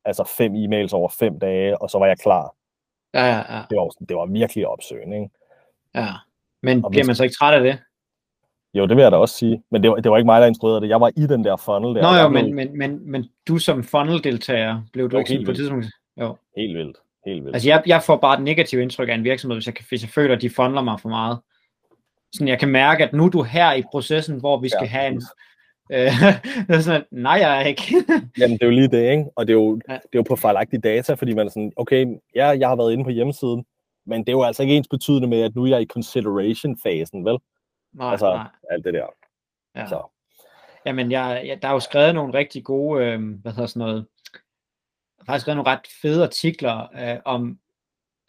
[0.06, 2.56] altså fem e-mails over fem dage, og så var jeg klar.
[3.14, 3.62] Ja, ja, ja.
[3.70, 5.30] Det var, det var virkelig opsøgende, ikke?
[5.96, 6.08] Ja,
[6.62, 7.80] men og bliver man så ikke træt af det?
[8.74, 9.64] Jo, det vil jeg da også sige.
[9.72, 10.90] Men det var, det var ikke mig, der instruerede det.
[10.90, 12.02] Jeg var i den der funnel der.
[12.02, 15.52] Nå jo, men, men, men, men du som funnel-deltager, blev du jo, ikke sådan på
[15.52, 15.86] et tidspunkt?
[16.22, 16.36] Jo.
[16.58, 16.98] Helt vildt.
[17.26, 17.56] Helt vildt.
[17.56, 20.10] Altså jeg, jeg får bare et negativt indtryk af en virksomhed, hvis jeg, hvis jeg
[20.10, 21.40] føler, at de funnler mig for meget
[22.34, 24.88] sådan, jeg kan mærke, at nu er du her i processen, hvor vi skal ja,
[24.88, 25.22] have en...
[25.92, 26.12] Øh,
[26.84, 27.84] sådan, at, nej, jeg er ikke.
[28.40, 29.26] Jamen, det er jo lige det, ikke?
[29.36, 29.94] Og det er jo, ja.
[29.94, 32.06] det er jo på fejlagtige data, fordi man er sådan, okay,
[32.36, 33.66] ja, jeg har været inde på hjemmesiden,
[34.06, 37.26] men det er jo altså ikke ens betydende med, at nu er jeg i consideration-fasen,
[37.26, 37.38] vel?
[37.94, 38.48] Nej, altså, nej.
[38.72, 39.06] alt det der.
[39.76, 39.88] Ja.
[39.88, 40.14] Så.
[40.86, 44.06] Jamen, jeg, jeg, der er jo skrevet nogle rigtig gode, øh, hvad hedder sådan noget,
[45.26, 47.60] faktisk skrevet nogle ret fede artikler øh, om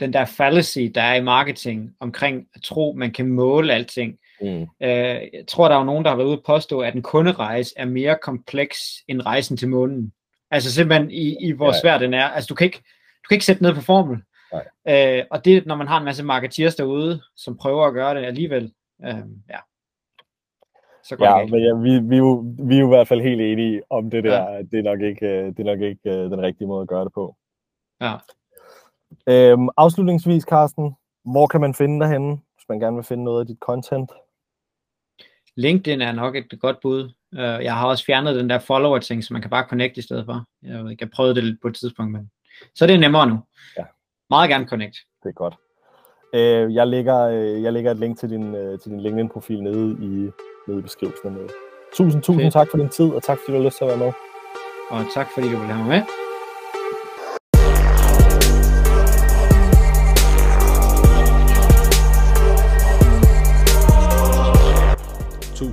[0.01, 4.19] den der fallacy, der er i marketing, omkring at tro, man kan måle alting.
[4.41, 4.63] Mm.
[4.63, 7.75] Øh, jeg tror, der er nogen, der har været ude at påstå, at en kunderejse
[7.77, 8.79] er mere kompleks
[9.09, 10.13] end rejsen til månen.
[10.51, 11.81] Altså simpelthen i, i hvor ja.
[11.83, 12.25] svært den er.
[12.25, 12.79] Altså du kan ikke,
[13.25, 14.19] du kan ikke sætte ned på formel.
[14.89, 18.25] Øh, og det når man har en masse marketeers derude, som prøver at gøre det
[18.25, 18.73] alligevel.
[19.05, 19.15] Øh,
[19.51, 19.59] ja.
[21.05, 23.41] Så ja, men ja, vi, vi, er jo, vi er jo i hvert fald helt
[23.41, 24.51] enige om det der.
[24.51, 24.63] Ja.
[24.63, 27.05] Det er nok ikke, øh, det er nok ikke uh, den rigtige måde at gøre
[27.05, 27.37] det på.
[28.01, 28.15] Ja.
[29.29, 33.41] Øhm, afslutningsvis, Carsten, hvor kan man finde dig henne, hvis man gerne vil finde noget
[33.41, 34.11] af dit content?
[35.57, 37.05] LinkedIn er nok et godt bud.
[37.33, 40.25] Uh, jeg har også fjernet den der follower-ting, så man kan bare connect i stedet
[40.25, 40.45] for.
[40.63, 42.31] Jeg, ved ikke, jeg prøvede det lidt på et tidspunkt, men
[42.75, 43.39] så det er nemmere nu.
[43.79, 43.85] Ja.
[44.31, 44.97] Meget gerne connect.
[45.23, 45.55] Det er godt.
[46.33, 49.91] Uh, jeg, lægger, uh, jeg lægger et link til din, uh, til din LinkedIn-profil nede
[49.91, 50.31] i,
[50.69, 51.39] nede i beskrivelsen.
[51.95, 52.53] Tusind, tusind Fedt.
[52.53, 54.13] tak for din tid, og tak fordi du har lyst til at være med.
[54.91, 56.28] Og tak fordi du ville have mig med.